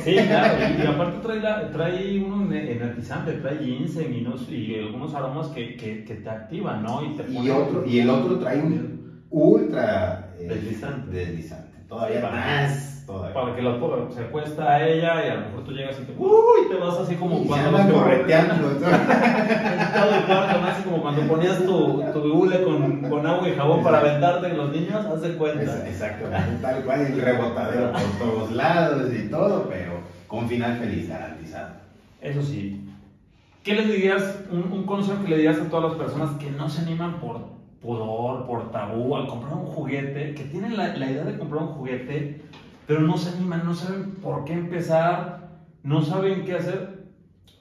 Sí, 0.03 0.15
claro, 0.15 0.57
y, 0.59 0.81
y 0.81 0.85
aparte 0.87 1.17
trae, 1.21 1.39
la- 1.39 1.71
trae 1.71 2.19
un 2.23 2.51
energizante, 2.53 3.33
trae 3.33 3.59
ginseng 3.63 4.11
y, 4.13 4.25
unos- 4.25 4.49
y 4.49 4.75
algunos 4.79 5.13
aromas 5.13 5.47
que, 5.49 5.75
que, 5.77 6.03
que 6.03 6.15
te 6.15 6.29
activan, 6.29 6.81
¿no? 6.83 7.03
Y, 7.05 7.15
te 7.15 7.31
Y, 7.31 7.49
otro, 7.49 7.85
y 7.85 7.99
el 7.99 8.09
otro 8.09 8.39
trae 8.39 8.59
un 8.59 9.23
ultra 9.29 10.33
eh, 10.39 10.47
Deslizante. 10.49 11.11
deslizante. 11.11 11.77
Todavía 11.87 12.21
más. 12.21 12.90
Todavía. 13.11 13.33
Para 13.33 13.55
que 13.55 13.61
la 13.61 13.79
po- 13.79 14.07
se 14.09 14.21
acuesta 14.21 14.71
a 14.71 14.87
ella 14.87 15.25
y 15.25 15.29
a 15.29 15.35
lo 15.35 15.41
mejor 15.47 15.63
tú 15.65 15.71
llegas 15.71 15.99
y 15.99 16.03
te, 16.05 16.13
uy, 16.17 16.67
te 16.69 16.75
vas 16.77 16.97
así 16.97 17.15
como 17.15 17.39
Y 17.39 17.43
se 17.43 17.47
cuando 17.49 17.71
los- 17.71 17.91
correteando. 17.91 18.53
Así 20.71 20.83
como 20.83 21.01
cuando 21.01 21.21
ponías 21.27 21.57
tu, 21.65 22.01
tu 22.13 22.19
hule 22.33 22.63
con, 22.63 23.01
con 23.01 23.25
agua 23.25 23.49
y 23.49 23.53
jabón 23.55 23.83
para 23.83 23.99
aventarte 23.99 24.47
en 24.47 24.57
los 24.57 24.71
niños, 24.71 25.05
haz 25.05 25.21
de 25.21 25.33
cuenta. 25.35 25.87
Exacto, 25.87 26.25
tal 26.61 26.83
cual, 26.85 27.01
el 27.01 27.21
rebotadero 27.21 27.91
por 27.91 28.01
todos 28.27 28.51
lados 28.51 29.11
y 29.13 29.29
todo, 29.29 29.67
pero 29.69 29.93
con 30.27 30.47
final 30.47 30.77
feliz 30.77 31.09
garantizado. 31.09 31.69
Eso 32.21 32.41
sí. 32.41 32.87
¿Qué 33.63 33.73
les 33.75 33.87
dirías, 33.87 34.39
un, 34.51 34.71
un 34.71 34.83
consejo 34.85 35.21
que 35.23 35.29
le 35.29 35.37
dirías 35.37 35.59
a 35.59 35.69
todas 35.69 35.91
las 35.91 36.01
personas 36.01 36.31
que 36.39 36.49
no 36.51 36.69
se 36.69 36.81
animan 36.81 37.19
por 37.19 37.41
pudor, 37.81 38.45
por 38.47 38.71
tabú, 38.71 39.15
al 39.15 39.27
comprar 39.27 39.53
un 39.53 39.65
juguete, 39.65 40.33
que 40.35 40.43
tienen 40.45 40.77
la, 40.77 40.95
la 40.95 41.11
idea 41.11 41.23
de 41.23 41.37
comprar 41.37 41.63
un 41.63 41.69
juguete, 41.69 42.41
pero 42.91 43.03
no 43.03 43.15
se 43.17 43.29
animan, 43.29 43.63
no 43.63 43.73
saben 43.73 44.15
por 44.21 44.43
qué 44.43 44.51
empezar, 44.51 45.37
no 45.81 46.01
saben 46.01 46.43
qué 46.43 46.55
hacer? 46.55 46.89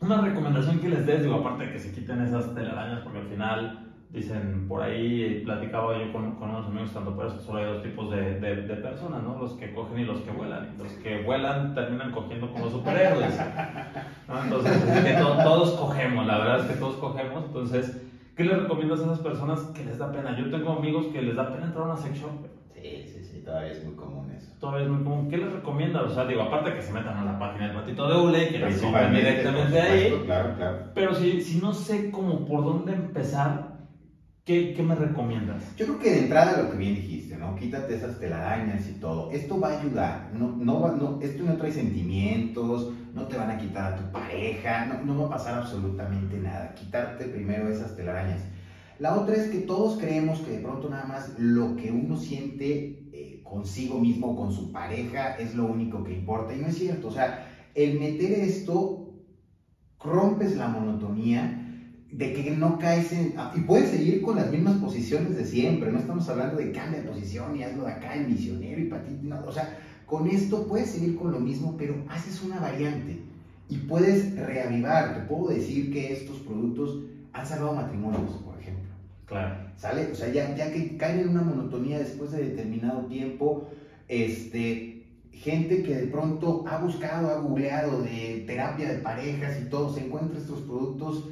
Una 0.00 0.20
recomendación 0.20 0.80
que 0.80 0.88
les 0.88 1.06
des, 1.06 1.22
digo, 1.22 1.36
aparte 1.36 1.66
de 1.66 1.70
que 1.70 1.78
se 1.78 1.92
quiten 1.92 2.20
esas 2.20 2.52
telarañas, 2.52 2.98
porque 2.98 3.18
al 3.20 3.26
final 3.26 3.70
dicen 4.08 4.66
por 4.66 4.82
ahí, 4.82 5.40
platicaba 5.44 5.96
yo 5.96 6.10
con, 6.10 6.32
con 6.32 6.50
unos 6.50 6.66
amigos 6.66 6.92
tanto 6.92 7.14
pero 7.14 7.32
que 7.32 7.38
solo 7.38 7.58
hay 7.60 7.66
dos 7.66 7.80
tipos 7.80 8.10
de, 8.10 8.34
de, 8.40 8.56
de 8.56 8.76
personas, 8.76 9.22
¿no? 9.22 9.36
Los 9.36 9.54
que 9.54 9.70
cogen 9.70 10.00
y 10.00 10.04
los 10.04 10.20
que 10.20 10.32
vuelan. 10.32 10.74
Los 10.76 10.94
que 10.94 11.18
vuelan 11.18 11.74
terminan 11.74 12.10
cogiendo 12.10 12.50
con 12.50 12.62
los 12.62 12.72
superhéroes. 12.72 13.38
¿no? 14.26 14.42
Entonces, 14.42 14.82
es 14.82 15.00
que 15.04 15.12
to- 15.12 15.36
todos 15.44 15.70
cogemos, 15.72 16.26
la 16.26 16.38
verdad 16.38 16.58
es 16.58 16.64
que 16.66 16.74
todos 16.74 16.96
cogemos. 16.96 17.44
Entonces, 17.44 17.94
¿qué 18.34 18.44
les 18.44 18.58
recomiendas 18.58 19.00
a 19.00 19.04
esas 19.04 19.20
personas 19.20 19.62
que 19.74 19.84
les 19.84 19.98
da 19.98 20.10
pena? 20.10 20.36
Yo 20.36 20.50
tengo 20.50 20.72
amigos 20.72 21.06
que 21.06 21.22
les 21.22 21.36
da 21.36 21.52
pena 21.52 21.66
entrar 21.66 21.84
a 21.84 21.86
una 21.92 21.96
sex 21.96 22.18
shop. 22.18 22.46
Sí, 22.74 23.04
sí, 23.06 23.19
todavía 23.50 23.72
es 23.72 23.80
muy 23.80 23.94
común 23.94 24.30
eso. 24.30 24.50
Todavía 24.58 24.82
es 24.82 24.88
muy 24.88 25.02
común. 25.02 25.28
¿Qué 25.28 25.36
les 25.38 25.52
recomiendas? 25.52 26.02
O 26.04 26.08
sea, 26.14 26.24
digo, 26.24 26.42
aparte 26.42 26.72
que 26.74 26.82
se 26.82 26.92
metan 26.92 27.16
a 27.16 27.24
la 27.24 27.38
página 27.38 27.64
del 27.64 27.72
patito 27.72 28.06
de 28.06 28.14
Ule 28.16 28.42
y 28.42 28.52
que 28.52 28.58
les 28.58 28.76
compren 28.80 29.12
directamente 29.12 29.76
por 29.76 29.90
ahí. 29.92 30.02
supuesto, 30.06 30.24
Claro, 30.24 30.54
claro. 30.54 30.76
Pero 30.94 31.14
si, 31.14 31.40
si 31.40 31.56
no 31.56 31.72
sé 31.72 32.10
cómo 32.10 32.44
por 32.44 32.62
dónde 32.64 32.92
empezar, 32.92 33.60
¿qué, 34.44 34.72
qué 34.72 34.82
me 34.82 34.94
recomiendas? 34.94 35.74
Yo 35.76 35.86
creo 35.86 35.98
que 35.98 36.10
de 36.10 36.18
entrada 36.18 36.54
lo 36.54 36.68
que 36.68 36.76
bien 36.76 36.94
dijiste, 36.94 37.36
¿no? 37.36 37.54
Quítate 37.54 37.94
esas 37.94 38.18
telarañas 38.18 38.88
y 38.88 38.92
todo. 38.94 39.28
Esto 39.30 39.58
va 39.58 39.68
a 39.68 39.70
ayudar. 39.70 40.26
No, 40.30 40.54
no, 40.58 40.80
va- 40.80 40.90
no, 40.90 41.16
esto 41.20 41.44
no 41.44 41.56
trae 41.56 41.70
sentimientos, 41.72 42.88
no 43.12 43.26
te 43.26 43.36
van 43.36 43.50
a 43.50 43.56
quitar 43.56 43.84
a 43.84 43.94
tu 43.94 44.10
pareja, 44.10 44.82
no, 44.82 44.98
no 45.00 45.16
va 45.16 45.24
a 45.24 45.28
pasar 45.28 45.54
absolutamente 45.54 46.38
nada. 46.38 46.74
Quitarte 46.74 47.26
primero 47.26 47.68
esas 47.68 47.94
telarañas. 47.94 48.48
La 48.98 49.14
otra 49.14 49.36
es 49.36 49.46
que 49.46 49.58
todos 49.58 49.96
creemos 49.96 50.40
que 50.40 50.50
de 50.50 50.58
pronto 50.58 50.88
nada 50.88 51.04
más 51.04 51.30
lo 51.34 51.74
que 51.74 51.90
uno 51.90 52.16
siente 52.16 52.90
eh, 53.12 53.29
consigo 53.50 53.98
mismo, 53.98 54.36
con 54.36 54.52
su 54.52 54.70
pareja, 54.70 55.36
es 55.36 55.54
lo 55.54 55.66
único 55.66 56.04
que 56.04 56.14
importa. 56.14 56.54
Y 56.54 56.60
no 56.60 56.68
es 56.68 56.78
cierto. 56.78 57.08
O 57.08 57.12
sea, 57.12 57.50
el 57.74 57.98
meter 57.98 58.32
esto, 58.32 59.12
rompes 59.98 60.56
la 60.56 60.68
monotonía 60.68 61.56
de 62.12 62.32
que 62.32 62.50
no 62.52 62.78
caes 62.78 63.12
en... 63.12 63.34
ah, 63.36 63.52
Y 63.56 63.60
puedes 63.60 63.90
seguir 63.90 64.22
con 64.22 64.36
las 64.36 64.50
mismas 64.50 64.76
posiciones 64.76 65.36
de 65.36 65.44
siempre. 65.44 65.92
No 65.92 65.98
estamos 65.98 66.28
hablando 66.28 66.56
de 66.56 66.72
cambia 66.72 67.02
de 67.02 67.08
posición 67.08 67.56
y 67.56 67.62
hazlo 67.64 67.84
de 67.84 67.92
acá, 67.92 68.14
el 68.14 68.28
misionero 68.28 68.80
y 68.80 68.88
ti. 68.88 69.18
no, 69.22 69.44
o 69.44 69.52
sea, 69.52 69.78
con 70.06 70.28
esto 70.28 70.66
puedes 70.66 70.90
seguir 70.90 71.16
con 71.16 71.32
lo 71.32 71.40
mismo, 71.40 71.76
pero 71.76 71.94
haces 72.08 72.42
una 72.42 72.60
variante. 72.60 73.20
Y 73.68 73.78
puedes 73.78 74.36
reavivar. 74.36 75.14
Te 75.14 75.20
puedo 75.32 75.48
decir 75.48 75.92
que 75.92 76.12
estos 76.12 76.38
productos 76.38 77.00
han 77.32 77.46
salvado 77.46 77.74
matrimonios, 77.74 78.32
por 78.44 78.58
ejemplo. 78.58 78.90
Claro. 79.30 79.54
¿Sale? 79.76 80.10
O 80.10 80.14
sea, 80.16 80.28
ya, 80.32 80.56
ya 80.56 80.72
que 80.72 80.96
caen 80.96 81.20
en 81.20 81.28
una 81.28 81.42
monotonía 81.42 82.00
después 82.00 82.32
de 82.32 82.48
determinado 82.48 83.06
tiempo, 83.06 83.68
este, 84.08 85.06
gente 85.30 85.84
que 85.84 85.94
de 85.94 86.06
pronto 86.08 86.64
ha 86.66 86.78
buscado, 86.78 87.30
ha 87.30 87.38
googleado 87.38 88.02
de 88.02 88.42
terapia 88.44 88.92
de 88.92 88.98
parejas 88.98 89.56
y 89.60 89.70
todo, 89.70 89.94
se 89.94 90.04
encuentra 90.04 90.36
estos 90.36 90.62
productos 90.62 91.28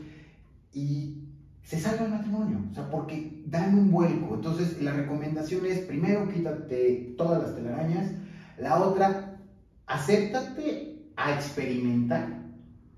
y 0.73 1.25
se 1.65 1.81
salva 1.81 2.05
el 2.05 2.13
matrimonio, 2.13 2.61
o 2.71 2.75
sea, 2.75 2.89
porque 2.89 3.43
dan 3.47 3.77
un 3.77 3.91
vuelco. 3.91 4.37
Entonces, 4.37 4.81
la 4.81 4.93
recomendación 4.93 5.67
es, 5.67 5.81
primero, 5.81 6.29
quítate 6.29 7.15
todas 7.19 7.43
las 7.43 7.57
telarañas, 7.57 8.13
la 8.59 8.81
otra, 8.81 9.41
acéptate 9.87 11.03
a 11.17 11.35
experimentar 11.35 12.29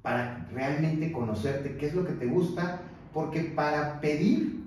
para 0.03 0.47
realmente 0.53 1.11
conocerte 1.11 1.79
qué 1.79 1.87
es 1.87 1.95
lo 1.95 2.05
que 2.05 2.13
te 2.13 2.27
gusta, 2.27 2.83
porque 3.15 3.41
para 3.41 3.99
pedir 4.03 4.60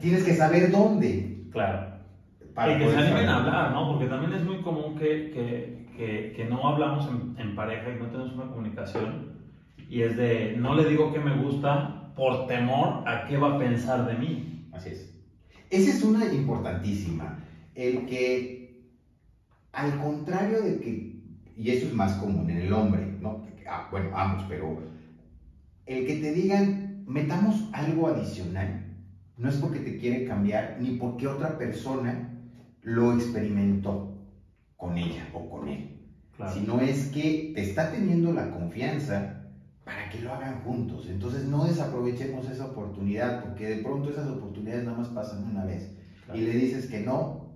tienes 0.00 0.24
que 0.24 0.34
saber 0.34 0.70
dónde. 0.70 1.46
Claro. 1.52 1.90
Para 2.54 2.74
y 2.74 2.78
que 2.78 2.90
se 2.90 2.96
animen 2.96 3.28
a 3.28 3.36
hablar, 3.36 3.72
¿no? 3.72 3.92
Porque 3.92 4.06
también 4.06 4.32
es 4.32 4.44
muy 4.44 4.60
común 4.62 4.96
que, 4.96 5.30
que, 5.30 5.86
que, 5.96 6.32
que 6.34 6.44
no 6.46 6.66
hablamos 6.66 7.08
en, 7.08 7.38
en 7.38 7.54
pareja 7.54 7.90
y 7.90 7.98
no 7.98 8.06
tenemos 8.06 8.32
una 8.32 8.48
comunicación. 8.48 9.40
Y 9.88 10.02
es 10.02 10.16
de, 10.16 10.56
no 10.58 10.74
le 10.74 10.88
digo 10.88 11.12
que 11.12 11.20
me 11.20 11.36
gusta 11.36 12.12
por 12.16 12.46
temor 12.46 13.08
a 13.08 13.26
qué 13.26 13.36
va 13.36 13.54
a 13.54 13.58
pensar 13.58 14.06
de 14.06 14.14
mí. 14.14 14.68
Así 14.72 14.90
es. 14.90 15.14
Esa 15.70 15.90
es 15.90 16.02
una 16.02 16.32
importantísima. 16.32 17.38
El 17.74 18.06
que, 18.06 18.82
al 19.72 19.98
contrario 20.00 20.62
de 20.62 20.80
que, 20.80 21.22
y 21.56 21.70
eso 21.70 21.86
es 21.86 21.94
más 21.94 22.14
común 22.14 22.50
en 22.50 22.58
el 22.58 22.72
hombre, 22.72 23.16
¿no? 23.20 23.46
Ah, 23.68 23.88
bueno, 23.90 24.10
ambos, 24.16 24.44
pero 24.48 24.82
el 25.86 26.06
que 26.06 26.16
te 26.16 26.32
digan, 26.32 27.04
metamos 27.06 27.68
algo 27.72 28.08
adicional, 28.08 28.89
no 29.40 29.48
es 29.48 29.56
porque 29.56 29.80
te 29.80 29.96
quiere 29.96 30.26
cambiar, 30.26 30.76
ni 30.80 30.98
porque 30.98 31.26
otra 31.26 31.56
persona 31.56 32.28
lo 32.82 33.14
experimentó 33.14 34.14
con 34.76 34.98
ella 34.98 35.28
o 35.32 35.48
con 35.48 35.66
él, 35.68 35.98
Claro. 36.36 36.52
sino 36.52 36.80
es 36.80 37.06
que 37.06 37.52
te 37.54 37.62
está 37.62 37.90
teniendo 37.90 38.32
la 38.32 38.50
confianza 38.50 39.46
para 39.84 40.08
que 40.10 40.20
lo 40.20 40.32
hagan 40.34 40.62
juntos. 40.62 41.06
Entonces 41.08 41.44
no 41.44 41.64
desaprovechemos 41.64 42.48
esa 42.50 42.66
oportunidad, 42.66 43.42
porque 43.42 43.68
de 43.68 43.82
pronto 43.82 44.10
esas 44.10 44.28
oportunidades 44.28 44.84
nada 44.84 44.98
más 44.98 45.08
pasan 45.08 45.44
una 45.44 45.64
vez 45.64 45.90
Claro. 46.26 46.38
y 46.38 46.44
le 46.44 46.52
dices 46.52 46.86
que 46.86 47.00
no 47.00 47.54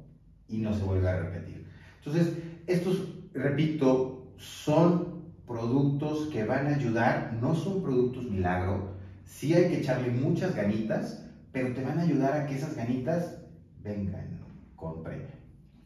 y 0.48 0.58
no 0.58 0.72
se 0.72 0.84
vuelve 0.84 1.08
a 1.08 1.18
repetir. 1.20 1.66
Entonces, 1.98 2.34
estos, 2.66 3.08
repito, 3.34 4.32
son 4.38 5.24
productos 5.46 6.28
que 6.28 6.44
van 6.44 6.66
a 6.66 6.76
ayudar, 6.76 7.36
no 7.40 7.54
son 7.54 7.82
productos 7.82 8.24
milagro, 8.30 8.94
sí 9.24 9.52
hay 9.54 9.68
que 9.68 9.78
echarle 9.80 10.10
muchas 10.10 10.54
ganitas, 10.54 11.23
pero 11.54 11.72
te 11.72 11.82
van 11.82 11.98
a 11.98 12.02
ayudar 12.02 12.32
a 12.36 12.46
que 12.46 12.54
esas 12.56 12.76
ganitas 12.76 13.42
vengan 13.82 14.40
con 14.76 15.02
premio. 15.02 15.28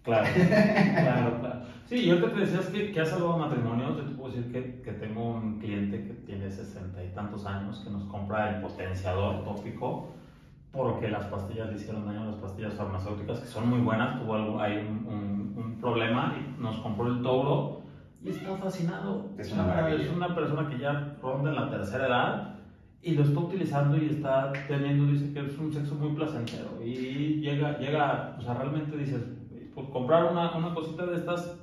Claro, 0.02 0.26
claro, 0.34 1.40
claro. 1.40 1.60
Sí, 1.84 1.96
y 1.96 2.10
ahorita 2.10 2.32
te 2.32 2.40
decías 2.40 2.66
que, 2.66 2.92
que 2.92 3.00
has 3.00 3.10
salvado 3.10 3.38
matrimonios. 3.38 3.96
Yo 3.98 4.02
te 4.04 4.14
puedo 4.14 4.32
decir 4.34 4.50
que, 4.52 4.80
que 4.82 4.92
tengo 4.92 5.30
un 5.30 5.58
cliente 5.60 6.02
que 6.04 6.14
tiene 6.14 6.50
sesenta 6.50 7.04
y 7.04 7.08
tantos 7.10 7.46
años 7.46 7.80
que 7.84 7.90
nos 7.90 8.04
compra 8.04 8.56
el 8.56 8.62
potenciador 8.62 9.44
tópico 9.44 10.08
porque 10.72 11.08
las 11.08 11.24
pastillas 11.26 11.68
le 11.70 11.76
hicieron 11.76 12.06
daño 12.06 12.22
a 12.22 12.26
las 12.26 12.36
pastillas 12.36 12.74
farmacéuticas 12.74 13.40
que 13.40 13.46
son 13.46 13.68
muy 13.70 13.80
buenas. 13.80 14.20
Tuvo 14.20 14.34
algo, 14.34 14.60
hay 14.60 14.78
un, 14.78 15.06
un- 15.06 15.54
un 15.56 15.78
problema 15.80 16.34
y 16.38 16.60
nos 16.62 16.76
compró 16.78 17.06
el 17.08 17.22
toro 17.22 17.82
y 18.22 18.30
está 18.30 18.56
fascinado. 18.56 19.30
Es 19.38 19.52
una 19.52 19.64
maravilla. 19.64 20.02
Es 20.04 20.10
una 20.10 20.34
persona 20.34 20.68
que 20.68 20.78
ya 20.78 21.16
ronda 21.22 21.50
en 21.50 21.56
la 21.56 21.70
tercera 21.70 22.06
edad 22.06 22.57
y 23.02 23.12
lo 23.12 23.22
está 23.22 23.38
utilizando 23.38 23.96
y 23.96 24.06
está 24.06 24.52
teniendo, 24.66 25.12
dice 25.12 25.32
que 25.32 25.40
es 25.40 25.58
un 25.58 25.72
sexo 25.72 25.94
muy 25.94 26.14
placentero 26.14 26.82
y 26.84 27.40
llega, 27.40 27.78
llega, 27.78 28.36
o 28.38 28.42
sea, 28.42 28.54
realmente 28.54 28.96
dices, 28.96 29.22
por 29.74 29.90
comprar 29.90 30.32
una, 30.32 30.56
una 30.56 30.74
cosita 30.74 31.06
de 31.06 31.16
estas 31.16 31.54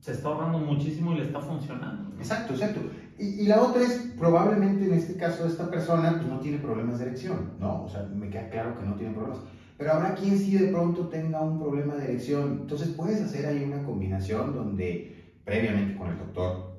se 0.00 0.12
está 0.12 0.28
ahorrando 0.28 0.58
muchísimo 0.58 1.12
y 1.12 1.16
le 1.16 1.24
está 1.24 1.40
funcionando. 1.40 2.16
Exacto, 2.18 2.52
exacto. 2.52 2.80
Y, 3.18 3.42
y, 3.42 3.46
la 3.46 3.62
otra 3.62 3.82
es, 3.82 4.12
probablemente 4.16 4.84
en 4.84 4.92
este 4.92 5.16
caso 5.16 5.46
esta 5.46 5.68
persona 5.68 6.12
pues, 6.12 6.26
no 6.26 6.38
tiene 6.38 6.58
problemas 6.58 6.98
de 6.98 7.06
erección, 7.06 7.54
¿no? 7.58 7.84
O 7.84 7.88
sea, 7.88 8.02
me 8.02 8.30
queda 8.30 8.48
claro 8.50 8.78
que 8.78 8.86
no 8.86 8.94
tiene 8.94 9.14
problemas. 9.14 9.40
Pero 9.78 9.92
habrá 9.92 10.14
quien 10.14 10.38
sí 10.38 10.56
de 10.56 10.68
pronto 10.68 11.08
tenga 11.08 11.40
un 11.40 11.58
problema 11.58 11.96
de 11.96 12.04
erección. 12.04 12.58
Entonces 12.62 12.88
puedes 12.88 13.20
hacer 13.20 13.46
ahí 13.46 13.64
una 13.64 13.82
combinación 13.82 14.54
donde 14.54 15.34
previamente 15.44 15.96
con 15.96 16.08
el 16.08 16.18
doctor 16.18 16.76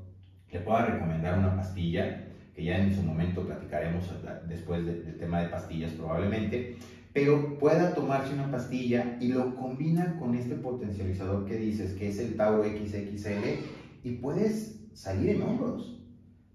le 0.52 0.60
pueda 0.62 0.86
recomendar 0.86 1.38
una 1.38 1.56
pastilla, 1.56 2.27
que 2.58 2.64
ya 2.64 2.80
en 2.80 2.92
su 2.94 3.04
momento 3.04 3.46
platicaremos 3.46 4.12
después 4.50 4.84
del 4.84 5.16
tema 5.20 5.42
de 5.42 5.50
pastillas 5.50 5.92
probablemente, 5.92 6.76
pero 7.14 7.60
pueda 7.60 7.94
tomarse 7.94 8.34
una 8.34 8.50
pastilla 8.50 9.16
y 9.22 9.28
lo 9.28 9.56
combina 9.56 10.18
con 10.18 10.34
este 10.34 10.56
potencializador 10.56 11.46
que 11.46 11.56
dices, 11.56 11.94
que 11.94 12.10
es 12.10 12.18
el 12.18 12.36
Tau 12.36 12.64
XXL, 12.64 13.62
y 14.04 14.12
puedes 14.14 14.90
salir 14.94 15.30
en 15.30 15.44
hombros. 15.44 16.02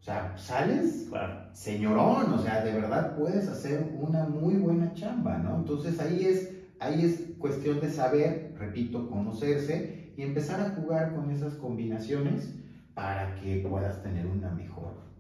O 0.00 0.02
sea, 0.02 0.36
sales 0.36 1.08
señorón, 1.52 2.32
o 2.32 2.38
sea, 2.42 2.64
de 2.64 2.72
verdad 2.72 3.16
puedes 3.16 3.46
hacer 3.46 3.94
una 3.96 4.24
muy 4.24 4.54
buena 4.54 4.92
chamba, 4.94 5.38
¿no? 5.38 5.58
Entonces 5.58 6.00
ahí 6.00 6.24
es, 6.24 6.50
ahí 6.80 7.04
es 7.04 7.36
cuestión 7.38 7.78
de 7.78 7.88
saber, 7.88 8.56
repito, 8.58 9.08
conocerse 9.08 10.12
y 10.16 10.22
empezar 10.22 10.60
a 10.60 10.70
jugar 10.70 11.14
con 11.14 11.30
esas 11.30 11.54
combinaciones 11.54 12.56
para 12.92 13.36
que 13.36 13.64
puedas 13.68 14.02
tener 14.02 14.26
una 14.26 14.50
mejor. 14.50 15.11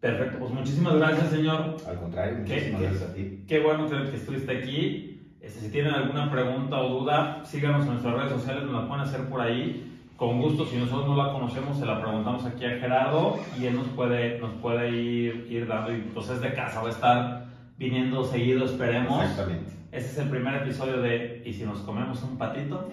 Perfecto, 0.00 0.38
pues 0.38 0.52
muchísimas 0.52 0.94
gracias, 0.94 1.30
señor. 1.30 1.76
Al 1.88 1.96
contrario, 1.96 2.38
muchísimas 2.38 2.80
gracias 2.82 3.10
a 3.10 3.14
ti. 3.14 3.44
Qué 3.48 3.58
bueno 3.60 3.88
que, 3.88 4.16
estuviste 4.16 4.56
aquí. 4.56 5.20
Este, 5.40 5.60
si 5.60 5.70
tienen 5.70 5.92
alguna 5.92 6.30
pregunta 6.30 6.80
o 6.80 7.00
duda, 7.00 7.42
síganos 7.44 7.82
en 7.82 7.92
nuestras 7.92 8.14
redes 8.14 8.32
sociales, 8.32 8.64
nos 8.64 8.72
la 8.74 8.88
pueden 8.88 9.04
hacer 9.04 9.28
por 9.28 9.40
ahí. 9.40 9.84
Con 10.16 10.40
gusto, 10.40 10.66
si 10.66 10.76
nosotros 10.76 11.06
no 11.06 11.16
la 11.16 11.32
conocemos, 11.32 11.78
se 11.78 11.86
la 11.86 12.00
preguntamos 12.00 12.44
aquí 12.44 12.64
a 12.64 12.78
Gerardo 12.78 13.38
y 13.58 13.66
él 13.66 13.76
nos 13.76 13.86
puede, 13.88 14.38
nos 14.40 14.52
puede 14.54 14.90
ir, 14.90 15.46
ir 15.48 15.66
dando. 15.66 15.92
Y 15.92 16.00
pues 16.14 16.28
es 16.28 16.40
de 16.40 16.52
casa, 16.52 16.80
va 16.80 16.88
a 16.88 16.92
estar 16.92 17.46
viniendo 17.76 18.24
seguido, 18.24 18.64
esperemos. 18.64 19.22
Exactamente. 19.22 19.72
Este 19.90 20.10
es 20.10 20.18
el 20.18 20.28
primer 20.28 20.62
episodio 20.62 21.00
de 21.00 21.42
¿Y 21.44 21.52
si 21.52 21.64
nos 21.64 21.78
comemos 21.80 22.22
un 22.22 22.36
patito? 22.36 22.90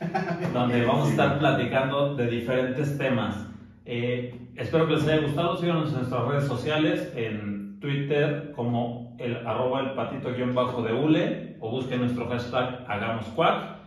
donde 0.52 0.84
vamos 0.84 1.08
a 1.08 1.10
estar 1.10 1.38
platicando 1.38 2.14
de 2.14 2.26
diferentes 2.28 2.96
temas. 2.96 3.48
Eh, 3.90 4.50
espero 4.56 4.86
que 4.86 4.96
les 4.96 5.08
haya 5.08 5.22
gustado. 5.22 5.56
Síganos 5.56 5.88
en 5.88 5.94
nuestras 5.96 6.28
redes 6.28 6.44
sociales, 6.44 7.10
en 7.16 7.80
Twitter 7.80 8.52
como 8.54 9.16
el 9.18 9.34
arroba 9.46 9.80
el 9.80 9.92
patito 9.92 10.34
guion 10.34 10.54
bajo 10.54 10.82
de 10.82 10.92
hule 10.92 11.56
o 11.60 11.70
busquen 11.70 12.00
nuestro 12.00 12.28
hashtag 12.28 12.84
hagamos 12.86 13.24
cuac. 13.28 13.78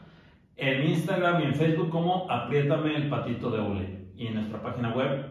En 0.58 0.90
Instagram 0.90 1.42
y 1.42 1.44
en 1.46 1.54
Facebook 1.54 1.92
como 1.92 2.26
apriétame 2.32 2.96
el 2.96 3.10
patito 3.10 3.52
de 3.52 3.62
hule. 3.62 4.08
Y 4.18 4.26
en 4.28 4.34
nuestra 4.36 4.62
página 4.64 4.96
web 4.96 5.26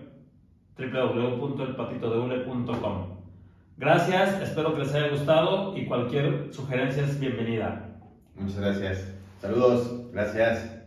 www.elpatitodeule.com. 0.78 3.06
Gracias, 3.76 4.40
espero 4.40 4.74
que 4.74 4.82
les 4.82 4.94
haya 4.94 5.08
gustado 5.08 5.76
y 5.76 5.86
cualquier 5.86 6.52
sugerencia 6.52 7.02
es 7.02 7.18
bienvenida. 7.18 7.98
Muchas 8.36 8.60
gracias. 8.60 9.16
Saludos, 9.40 10.12
gracias. 10.12 10.79